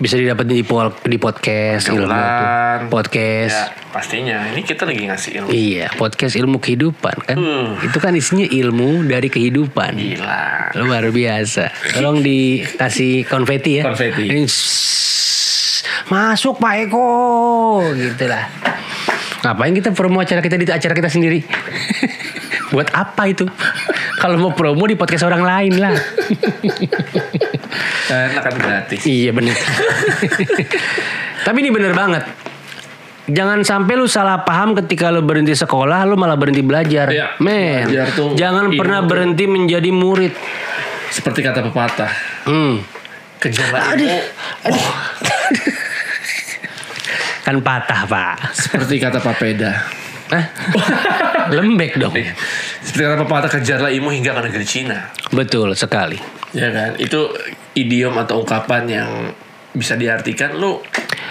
Bisa 0.00 0.16
didapetin 0.16 0.56
di, 0.56 0.64
pol- 0.64 0.96
di 1.04 1.20
podcast 1.20 1.92
ilmu 1.92 2.08
tuh. 2.08 2.48
Podcast. 2.88 3.52
Ya, 3.52 3.92
pastinya. 3.92 4.38
Ini 4.48 4.64
kita 4.64 4.88
lagi 4.88 5.04
ngasih 5.04 5.30
ilmu. 5.44 5.48
Iya, 5.52 5.92
podcast 6.00 6.40
ilmu 6.40 6.56
kehidupan 6.56 7.16
kan. 7.20 7.36
Hmm. 7.36 7.76
Itu 7.84 8.00
kan 8.00 8.16
isinya 8.16 8.48
ilmu 8.48 9.04
dari 9.04 9.28
kehidupan. 9.28 10.00
Gila. 10.00 10.72
Luar 10.80 11.04
biasa. 11.12 11.68
Tolong 12.00 12.24
dikasih 12.24 13.28
konfeti 13.28 13.84
ya. 13.84 13.92
Konfeti. 13.92 14.24
Ini, 14.24 14.48
masuk 16.08 16.56
Pak 16.56 16.74
Eko, 16.88 17.84
gitu 17.92 18.24
lah. 18.24 18.48
Ngapain 19.44 19.76
kita 19.76 19.92
promo 19.92 20.24
acara 20.24 20.40
kita 20.40 20.56
di 20.56 20.64
acara 20.64 20.96
kita 20.96 21.12
sendiri? 21.12 21.44
Buat 22.72 22.88
apa 22.96 23.28
itu? 23.28 23.44
Kalau 24.20 24.36
mau 24.36 24.52
promo 24.52 24.84
di 24.84 25.00
podcast 25.00 25.24
orang 25.24 25.40
lain 25.40 25.80
lah. 25.80 25.96
Enak 28.10 28.42
kan 28.44 28.54
gratis. 28.60 29.00
iya 29.08 29.32
bener. 29.32 29.56
Tapi 31.46 31.56
ini 31.64 31.70
bener 31.72 31.96
banget. 31.96 32.28
Jangan 33.30 33.62
sampai 33.62 33.94
lu 33.94 34.10
salah 34.10 34.42
paham 34.42 34.74
ketika 34.76 35.08
lu 35.08 35.22
berhenti 35.22 35.54
sekolah, 35.56 36.02
lu 36.04 36.18
malah 36.18 36.34
berhenti 36.34 36.60
belajar. 36.66 37.08
Iya, 37.08 37.38
Men, 37.38 37.86
belajar 37.86 38.08
tuh 38.12 38.34
jangan 38.34 38.74
pernah 38.74 39.00
tuh. 39.00 39.08
berhenti 39.08 39.44
menjadi 39.46 39.88
murid. 39.94 40.34
Seperti 41.14 41.40
kata 41.40 41.62
pepatah. 41.64 42.12
Hmm. 42.44 42.82
Kejarlah 43.40 43.96
ilmu. 43.96 44.20
Kan 47.46 47.56
patah, 47.64 48.04
Pak. 48.04 48.52
Seperti 48.52 49.00
kata 49.00 49.18
papeda. 49.22 49.72
Hah? 50.30 50.44
Lembek 51.50 51.98
dong. 51.98 52.14
Kata 53.00 53.16
pepatah 53.16 53.48
kejarlah 53.48 53.88
ilmu 53.96 54.12
hingga 54.12 54.36
ke 54.36 54.40
negeri 54.52 54.66
Cina. 54.68 55.08
Betul 55.32 55.72
sekali. 55.72 56.20
Ya 56.52 56.68
kan? 56.68 57.00
Itu 57.00 57.32
idiom 57.72 58.12
atau 58.20 58.44
ungkapan 58.44 58.84
yang 58.92 59.10
bisa 59.72 59.96
diartikan 59.96 60.60
lu 60.60 60.84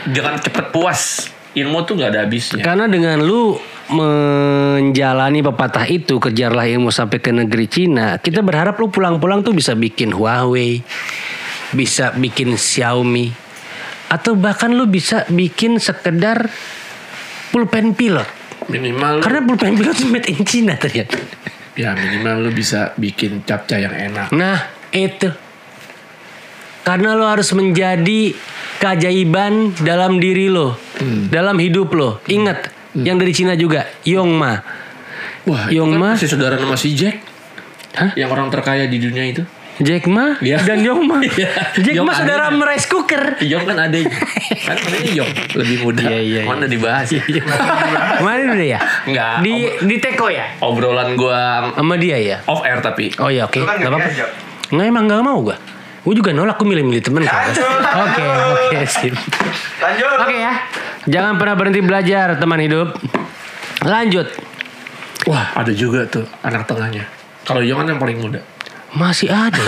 jangan 0.10 0.41
cepet 0.41 0.73
puas. 0.73 1.29
Ilmu 1.53 1.86
tuh 1.86 2.01
nggak 2.01 2.10
ada 2.10 2.25
habisnya. 2.25 2.65
Karena 2.65 2.89
dengan 2.89 3.21
lu 3.21 3.53
menjalani 3.93 5.45
pepatah 5.45 5.86
itu 5.86 6.17
kejarlah 6.17 6.65
ilmu 6.65 6.89
sampai 6.89 7.21
ke 7.21 7.29
negeri 7.29 7.69
Cina, 7.69 8.17
kita 8.17 8.41
berharap 8.41 8.73
lu 8.82 8.89
pulang-pulang 8.89 9.45
tuh 9.45 9.53
bisa 9.53 9.77
bikin 9.77 10.10
Huawei, 10.10 10.82
bisa 11.73 12.17
bikin 12.17 12.58
Xiaomi, 12.58 13.29
atau 14.10 14.34
bahkan 14.34 14.73
lu 14.73 14.89
bisa 14.89 15.25
bikin 15.29 15.77
sekedar 15.77 16.49
pulpen 17.53 17.93
pilot. 17.93 18.29
Minimal 18.69 19.21
Karena 19.21 19.41
pulpen 19.45 19.73
pilot 19.77 19.97
made 20.10 20.29
in 20.34 20.41
China 20.45 20.73
ternyata. 20.77 21.17
Ya 21.79 21.95
minimal 21.95 22.43
lu 22.43 22.51
bisa 22.51 22.91
bikin 22.99 23.47
capca 23.47 23.79
yang 23.79 23.95
enak. 23.95 24.35
Nah, 24.35 24.67
itu. 24.91 25.31
Karena 26.83 27.15
lo 27.15 27.23
harus 27.23 27.47
menjadi 27.55 28.35
keajaiban 28.83 29.79
dalam 29.79 30.19
diri 30.19 30.51
lo, 30.51 30.75
dalam 31.31 31.55
hidup 31.55 31.95
lo. 31.95 32.19
Ingat, 32.27 32.75
yang 32.99 33.15
dari 33.15 33.31
Cina 33.31 33.55
juga, 33.55 33.87
Yongma. 34.03 34.53
Wah, 35.47 35.71
itu 35.71 35.79
Yong 35.79 35.95
kan 35.95 35.99
Ma. 36.01 36.09
masih 36.17 36.27
saudara 36.27 36.59
sama 36.59 36.75
si 36.75 36.91
Jack. 36.97 37.23
Hah? 37.95 38.11
Yang 38.19 38.29
orang 38.35 38.47
terkaya 38.51 38.85
di 38.91 38.97
dunia 38.99 39.23
itu. 39.23 39.43
Jack 39.79 40.05
Ma 40.05 40.35
Iya. 40.39 40.59
dan 40.61 40.83
Yongma. 40.83 41.23
Iya. 41.29 41.49
Jack 41.73 41.93
Yong 41.95 42.03
Ma 42.03 42.13
saudara 42.13 42.51
adanya. 42.51 42.67
rice 42.67 42.85
cooker. 42.85 43.23
Yong 43.39 43.63
kan 43.63 43.77
ada 43.79 43.97
kan 44.59 44.75
namanya 44.77 45.11
Yong 45.15 45.31
lebih 45.55 45.77
muda. 45.81 46.03
Iya, 46.03 46.19
iya, 46.19 46.41
Mana 46.43 46.65
dibahas 46.65 47.07
ya? 47.07 47.23
Kemarin 48.19 48.45
udah 48.51 48.67
ya? 48.67 48.79
Enggak. 49.05 49.33
Di 49.39 49.53
di 49.81 49.95
Teko 49.97 50.27
ya? 50.27 50.45
Obrolan 50.59 51.15
gua 51.15 51.71
Sama 51.71 51.95
dia 51.95 52.17
ya? 52.17 52.37
off 52.43 52.61
air 52.61 52.79
tapi. 52.79 53.15
Oh 53.17 53.27
ya 53.27 53.45
oke, 53.45 53.55
Lu 53.55 53.63
kan 53.63 53.75
nggak 53.75 53.87
nggak 53.87 53.91
apa-apa. 53.95 54.09
diajak. 54.11 54.29
Nggak 54.69 54.85
emang 54.85 55.03
nggak 55.07 55.21
mau 55.21 55.39
gua. 55.41 55.57
Gue 55.99 56.15
juga 56.15 56.31
nolak, 56.31 56.55
gue 56.55 56.65
milih-milih 56.65 57.03
temen 57.03 57.21
kan. 57.21 57.51
Oke, 58.01 58.23
oke, 58.23 58.77
sip. 58.87 59.13
Lanjut. 59.77 60.15
Oke 60.17 60.35
ya, 60.37 60.53
jangan 61.05 61.35
pernah 61.35 61.53
berhenti 61.53 61.79
belajar 61.79 62.39
teman 62.39 62.57
hidup. 62.57 62.95
Lanjut, 63.81 64.27
Wah, 65.25 65.51
ada 65.53 65.69
juga 65.69 66.03
tuh 66.05 66.23
anak 66.41 66.65
tengahnya. 66.65 67.03
Kalau 67.43 67.59
Yong 67.59 67.83
kan 67.83 67.87
yang 67.89 67.99
paling 67.99 68.17
muda. 68.17 68.39
Masih 68.95 69.30
ada. 69.30 69.62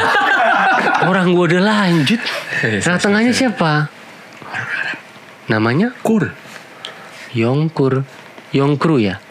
Orang 1.09 1.33
gua 1.33 1.49
udah 1.49 1.61
lanjut. 1.61 2.21
Nah 2.85 2.97
tengahnya 2.97 3.33
siapa? 3.33 3.89
Namanya 5.49 5.91
Kur. 6.05 6.31
Yongkur. 7.35 8.05
Yongkru 8.51 8.95
ya? 8.99 9.23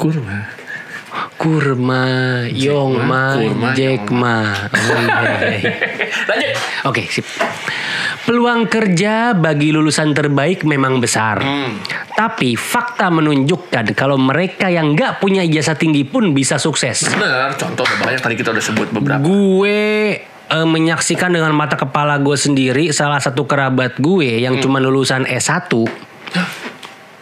Kurma. 1.41 2.05
Kurma, 2.45 2.53
Yongma, 2.53 3.25
kurma, 3.41 3.69
Jackma. 3.73 4.37
Oh, 4.77 5.01
iya, 5.01 5.49
iya. 5.57 5.73
Lanjut. 6.29 6.53
Oke, 6.85 7.09
sip. 7.09 7.25
Peluang 8.29 8.69
kerja 8.69 9.33
bagi 9.33 9.73
lulusan 9.73 10.13
terbaik 10.13 10.69
memang 10.69 11.01
besar. 11.01 11.41
Tapi 12.13 12.61
fakta 12.61 13.09
menunjukkan 13.09 13.97
kalau 13.97 14.21
mereka 14.21 14.69
yang 14.69 14.93
nggak 14.93 15.17
punya 15.17 15.41
ijazah 15.41 15.81
tinggi 15.81 16.05
pun 16.05 16.37
bisa 16.37 16.61
sukses. 16.61 17.09
Benar, 17.09 17.57
contoh 17.57 17.89
banyak 17.89 18.21
tadi 18.21 18.37
kita 18.37 18.53
udah 18.53 18.65
sebut 18.65 18.93
beberapa. 18.93 19.25
Gue 19.25 20.21
eh, 20.29 20.67
menyaksikan 20.69 21.33
dengan 21.33 21.57
mata 21.57 21.81
kepala 21.81 22.21
gue 22.21 22.37
sendiri 22.37 22.93
salah 22.93 23.17
satu 23.17 23.49
kerabat 23.49 23.97
gue 23.97 24.45
yang 24.45 24.61
cuma 24.61 24.77
lulusan 24.77 25.25
S1. 25.25 25.73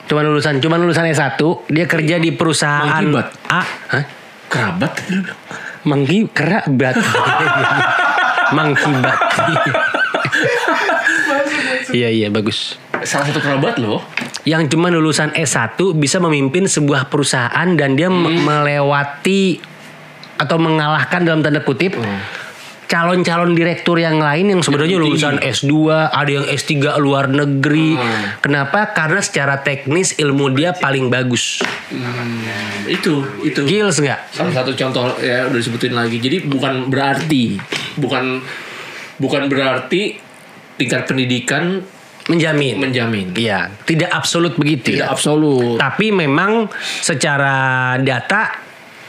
Cuma 0.09 0.25
lulusan 0.25 0.57
cuma 0.59 0.81
lulusan 0.81 1.05
S1, 1.07 1.37
dia 1.69 1.85
kerja 1.85 2.17
di 2.17 2.33
perusahaan 2.33 3.05
Mangkibat? 3.05 3.27
A, 3.45 3.63
Hah? 3.93 4.05
Kerabat. 4.49 4.93
Mangki 5.85 6.25
kerabat. 6.33 6.97
Mangkibat. 8.57 9.19
Iya 11.93 12.09
iya 12.09 12.29
bagus. 12.29 12.81
Salah 13.05 13.29
satu 13.29 13.39
kerabat 13.39 13.77
loh. 13.77 14.01
Yang 14.43 14.73
cuma 14.73 14.89
lulusan 14.89 15.37
S1 15.37 15.77
bisa 15.95 16.17
memimpin 16.19 16.65
sebuah 16.65 17.13
perusahaan 17.13 17.69
dan 17.77 17.93
dia 17.93 18.09
me- 18.09 18.41
melewati 18.41 19.61
atau 20.41 20.57
mengalahkan 20.57 21.21
dalam 21.21 21.45
tanda 21.45 21.61
kutip 21.61 21.99
calon-calon 22.89 23.53
direktur 23.53 24.01
yang 24.01 24.17
lain 24.17 24.57
yang 24.57 24.61
sebenarnya 24.65 24.97
lulusan 24.97 25.37
S2, 25.45 25.71
ada 26.09 26.31
yang 26.33 26.49
S3 26.49 26.97
luar 26.97 27.29
negeri. 27.29 27.95
Kenapa? 28.41 28.97
Karena 28.97 29.21
secara 29.21 29.61
teknis 29.61 30.17
ilmu 30.17 30.57
dia 30.57 30.73
paling 30.73 31.13
bagus. 31.13 31.61
Itu, 32.89 33.29
itu. 33.45 33.61
Gils 33.69 34.01
nggak? 34.01 34.33
Salah 34.33 34.53
satu 34.57 34.73
contoh 34.73 35.21
ya 35.21 35.47
udah 35.47 35.59
disebutin 35.61 35.93
lagi. 35.93 36.17
Jadi 36.17 36.49
bukan 36.49 36.89
berarti 36.89 37.61
bukan 38.01 38.41
bukan 39.21 39.43
berarti 39.53 40.17
tingkat 40.81 41.05
pendidikan 41.05 41.85
Menjamin. 42.29 42.77
menjamin. 42.77 43.33
Iya, 43.33 43.73
tidak 43.89 44.13
absolut 44.13 44.53
begitu. 44.61 44.93
Tidak 44.93 45.09
ya. 45.09 45.17
absolut. 45.17 45.81
Tapi 45.81 46.13
memang 46.13 46.69
secara 47.01 47.97
data 48.05 48.68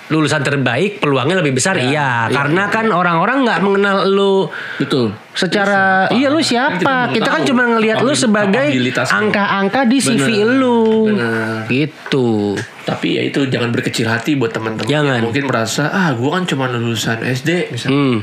lulusan 0.09 0.41
terbaik 0.41 0.97
peluangnya 0.97 1.37
lebih 1.37 1.53
besar 1.53 1.77
Ya, 1.77 1.85
iya 1.85 2.09
iya, 2.27 2.33
karena 2.33 2.65
iya. 2.65 2.73
kan 2.73 2.85
orang-orang 2.89 3.45
nggak 3.45 3.59
mengenal 3.61 3.97
lu 4.09 4.49
Betul. 4.81 5.13
secara 5.37 6.09
Siapa? 6.09 6.17
iya 6.17 6.27
lu 6.33 6.41
Kita 6.41 6.49
siapa 6.49 6.81
belum 6.81 7.13
kita 7.13 7.29
kan 7.29 7.41
cuma 7.45 7.63
ngelihat 7.77 7.97
lu 8.01 8.13
sebagai 8.17 8.65
angka-angka 9.05 9.85
di 9.85 9.97
CV 10.01 10.25
Bener, 10.41 10.57
lu 10.57 10.81
bener. 11.13 11.69
gitu 11.69 12.57
Tapi 12.89 13.07
ya 13.15 13.21
itu 13.21 13.45
jangan 13.45 13.69
berkecil 13.69 14.09
hati 14.09 14.33
buat 14.33 14.49
teman-teman 14.49 14.89
yang 14.89 15.05
mungkin 15.21 15.45
merasa 15.45 15.93
ah 15.93 16.09
gua 16.17 16.41
kan 16.41 16.49
cuma 16.49 16.65
lulusan 16.65 17.21
SD 17.21 17.69
misalnya. 17.69 17.93
hmm. 17.93 18.17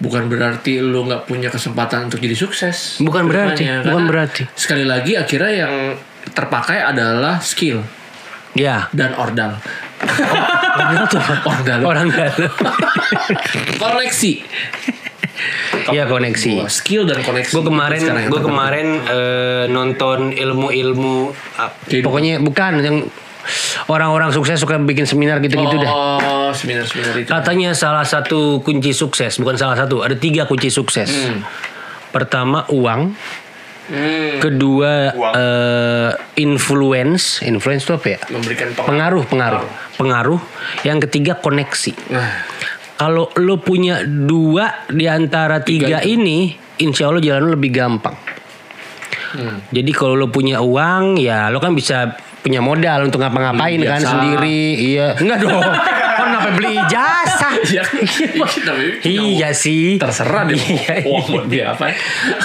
Bukan 0.00 0.32
berarti 0.32 0.80
lu 0.80 1.04
nggak 1.04 1.28
punya 1.28 1.52
kesempatan 1.52 2.08
untuk 2.08 2.24
jadi 2.24 2.32
sukses. 2.32 3.04
Bukan 3.04 3.28
berarti, 3.28 3.68
bukan 3.68 3.84
Karena 3.84 4.08
berarti. 4.08 4.42
Sekali 4.56 4.88
lagi 4.88 5.12
akhirnya 5.12 5.68
yang 5.68 5.74
terpakai 6.32 6.80
adalah 6.80 7.36
skill 7.44 7.84
ya 8.56 8.88
dan 8.96 9.12
ordal. 9.12 9.60
Orang 10.72 11.04
tuh 11.06 11.20
Ordal. 11.44 11.78
orang 11.82 12.06
dalam 12.08 12.32
Koneksi. 13.76 14.32
Iya 15.88 16.04
koneksi 16.04 16.50
Gua 16.54 16.68
skill 16.68 17.02
dan 17.04 17.20
koneksi. 17.20 17.48
gue 17.50 17.64
kemarin 17.64 18.00
gue 18.28 18.40
kemarin 18.40 18.88
eh, 19.02 19.64
nonton 19.66 20.30
ilmu-ilmu 20.30 21.32
Kehidupan. 21.86 22.04
pokoknya 22.04 22.34
bukan 22.38 22.72
yang 22.78 22.96
orang-orang 23.86 24.28
sukses 24.30 24.60
suka 24.60 24.76
bikin 24.78 25.08
seminar 25.08 25.40
gitu-gitu 25.40 25.80
dah 25.80 25.90
Oh, 25.90 26.50
seminar-seminar 26.52 27.14
itu. 27.16 27.26
Katanya 27.26 27.72
salah 27.72 28.04
satu 28.04 28.60
kunci 28.60 28.92
sukses, 28.92 29.38
bukan 29.38 29.54
salah 29.54 29.74
satu, 29.74 30.02
ada 30.02 30.12
tiga 30.12 30.44
kunci 30.44 30.68
sukses. 30.68 31.08
Pertama 32.10 32.66
uang, 32.68 33.14
Hmm, 33.90 34.38
kedua 34.38 35.10
Uang. 35.18 35.32
eh, 35.34 36.10
influence, 36.38 37.42
influence 37.42 37.82
itu 37.82 37.92
apa 37.98 38.06
ya? 38.14 38.18
memberikan 38.30 38.70
Pengaruh, 38.78 39.26
pengaruh, 39.26 39.66
pengaruh. 39.98 40.40
Yang 40.86 41.10
ketiga 41.10 41.34
koneksi. 41.36 41.92
Nah, 42.14 42.30
Kalau 42.94 43.32
lo 43.40 43.56
punya 43.58 44.04
dua 44.04 44.84
di 44.92 45.08
antara 45.08 45.64
tiga, 45.64 46.04
ini, 46.04 46.52
insya 46.78 47.08
Allah 47.08 47.24
jalan 47.24 47.48
lo 47.48 47.50
lebih 47.56 47.72
gampang. 47.72 48.12
Hmm. 49.32 49.64
Jadi 49.72 49.90
kalau 49.96 50.20
lo 50.20 50.28
punya 50.28 50.60
uang, 50.60 51.16
ya 51.16 51.48
lo 51.48 51.64
kan 51.64 51.72
bisa 51.72 52.12
punya 52.44 52.60
modal 52.60 53.08
untuk 53.08 53.24
ngapa-ngapain 53.24 53.80
Beli 53.80 53.88
kan 53.88 54.04
sendiri. 54.04 54.62
Iya, 54.76 55.16
enggak 55.16 55.38
dong. 55.44 55.64
Kenapa 56.40 56.56
beli 56.56 56.72
ijazah? 56.74 57.52
Iya, 57.70 57.82
tapi 58.64 58.84
Iya 59.04 59.50
sih. 59.52 60.00
terserah 60.00 60.48
deh. 60.48 60.56
Iya, 60.56 61.04
buat 61.04 61.46
dia 61.46 61.64
apa? 61.70 61.92
ya? 61.92 61.96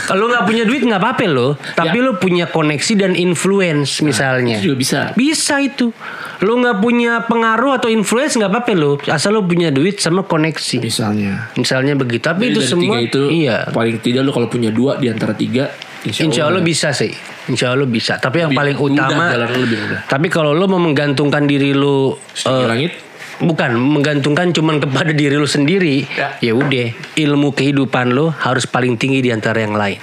Kalau 0.06 0.28
nggak 0.28 0.44
punya 0.44 0.64
duit 0.64 0.84
nggak 0.84 1.00
apa-apa 1.00 1.24
lo, 1.26 1.48
tapi 1.74 1.98
Ya. 1.98 2.06
lo 2.06 2.12
punya 2.18 2.46
koneksi 2.46 2.94
dan 2.96 3.12
influence 3.16 4.02
misalnya. 4.02 4.60
Itu 4.60 4.72
juga 4.72 4.78
bisa. 4.78 5.00
Bisa 5.16 5.56
itu. 5.58 5.96
Lo 6.42 6.60
nggak 6.60 6.78
punya 6.78 7.24
pengaruh 7.24 7.80
atau 7.80 7.88
influence 7.88 8.36
nggak 8.36 8.52
apa-apa 8.52 8.72
lo, 8.76 8.92
asal 9.08 9.32
lo 9.32 9.42
punya 9.42 9.72
duit 9.72 9.98
sama 9.98 10.22
koneksi. 10.22 10.84
Misalnya. 10.84 11.48
Misalnya 11.56 11.96
begitu. 11.96 12.22
Tapi 12.22 12.52
Jadi 12.52 12.54
itu 12.54 12.60
semua 12.62 13.00
tiga 13.00 13.08
itu 13.08 13.22
iya. 13.32 13.58
paling 13.70 13.98
tidak 14.04 14.28
lo 14.28 14.32
kalau 14.32 14.52
punya 14.52 14.70
dua 14.70 15.00
di 15.00 15.08
antara 15.08 15.32
tiga 15.32 15.72
insya, 16.04 16.22
Insya 16.28 16.42
Allah 16.46 16.62
bisa 16.62 16.92
sih. 16.92 17.14
Insya 17.46 17.72
Allah 17.72 17.88
bisa. 17.88 18.18
Tapi 18.18 18.42
yang 18.42 18.52
Lebih 18.52 18.60
paling 18.60 18.76
mudah, 18.78 19.06
utama. 19.06 19.26
lebih 19.56 19.78
mudah. 19.80 20.00
Tapi 20.06 20.28
kalau 20.28 20.52
lo 20.52 20.66
mau 20.66 20.82
menggantungkan 20.82 21.46
diri 21.46 21.72
lo 21.72 22.18
Setinggi 22.34 22.62
eh, 22.62 22.68
langit. 22.68 22.92
Bukan 23.36 23.76
menggantungkan 23.76 24.56
cuman 24.56 24.80
kepada 24.80 25.12
diri 25.12 25.36
lo 25.36 25.48
sendiri. 25.48 26.08
Ya. 26.16 26.40
Ya 26.40 26.54
udah, 26.56 26.96
ilmu 27.20 27.52
kehidupan 27.52 28.16
lo 28.16 28.32
harus 28.32 28.64
paling 28.64 28.96
tinggi 28.96 29.20
di 29.20 29.32
antara 29.36 29.60
yang 29.60 29.76
lain. 29.76 30.00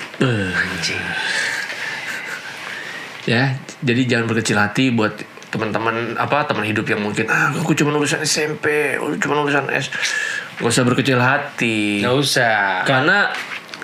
Ya, 3.23 3.55
jadi 3.79 4.03
jangan 4.05 4.27
berkecil 4.27 4.59
hati 4.59 4.91
buat 4.91 5.15
teman-teman 5.53 6.17
apa 6.17 6.49
teman 6.49 6.65
hidup 6.65 6.89
yang 6.89 7.05
mungkin 7.05 7.29
ah 7.29 7.53
aku 7.53 7.77
cuma 7.77 7.93
lulusan 7.93 8.25
SMP, 8.25 8.97
aku 8.97 9.21
cuma 9.21 9.45
lulusan 9.45 9.69
S. 9.69 9.93
Gak 10.57 10.69
usah 10.69 10.83
berkecil 10.83 11.21
hati. 11.21 12.01
usah. 12.09 12.83
Karena 12.89 13.29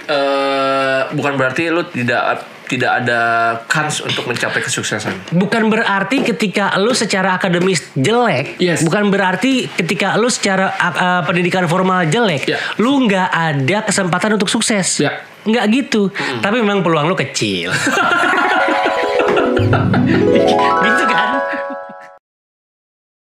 eh, 0.08 1.00
bukan 1.12 1.36
berarti 1.36 1.68
lu 1.68 1.84
tidak 1.92 2.40
tidak 2.68 3.02
ada 3.02 3.20
kans 3.64 3.98
untuk 3.98 4.28
mencapai 4.28 4.60
kesuksesan. 4.60 5.32
Bukan 5.32 5.66
berarti 5.66 6.20
ketika 6.22 6.76
lu 6.76 6.92
secara 6.92 7.34
akademis 7.34 7.80
jelek, 7.96 8.60
Yes. 8.60 8.84
bukan 8.84 9.08
berarti 9.08 9.64
ketika 9.72 10.14
lu 10.14 10.28
secara 10.28 10.68
uh, 10.76 11.22
pendidikan 11.24 11.64
formal 11.64 12.04
jelek, 12.04 12.44
Ya. 12.44 12.60
lu 12.76 13.08
nggak 13.08 13.28
ada 13.28 13.78
kesempatan 13.82 14.36
untuk 14.36 14.46
sukses. 14.46 15.00
Ya. 15.00 15.24
Nggak 15.42 15.64
gitu. 15.72 16.12
Tapi 16.38 16.60
memang 16.60 16.84
peluang 16.84 17.08
lu 17.08 17.16
kecil. 17.16 17.72
gitu 20.78 21.04
kan? 21.06 21.37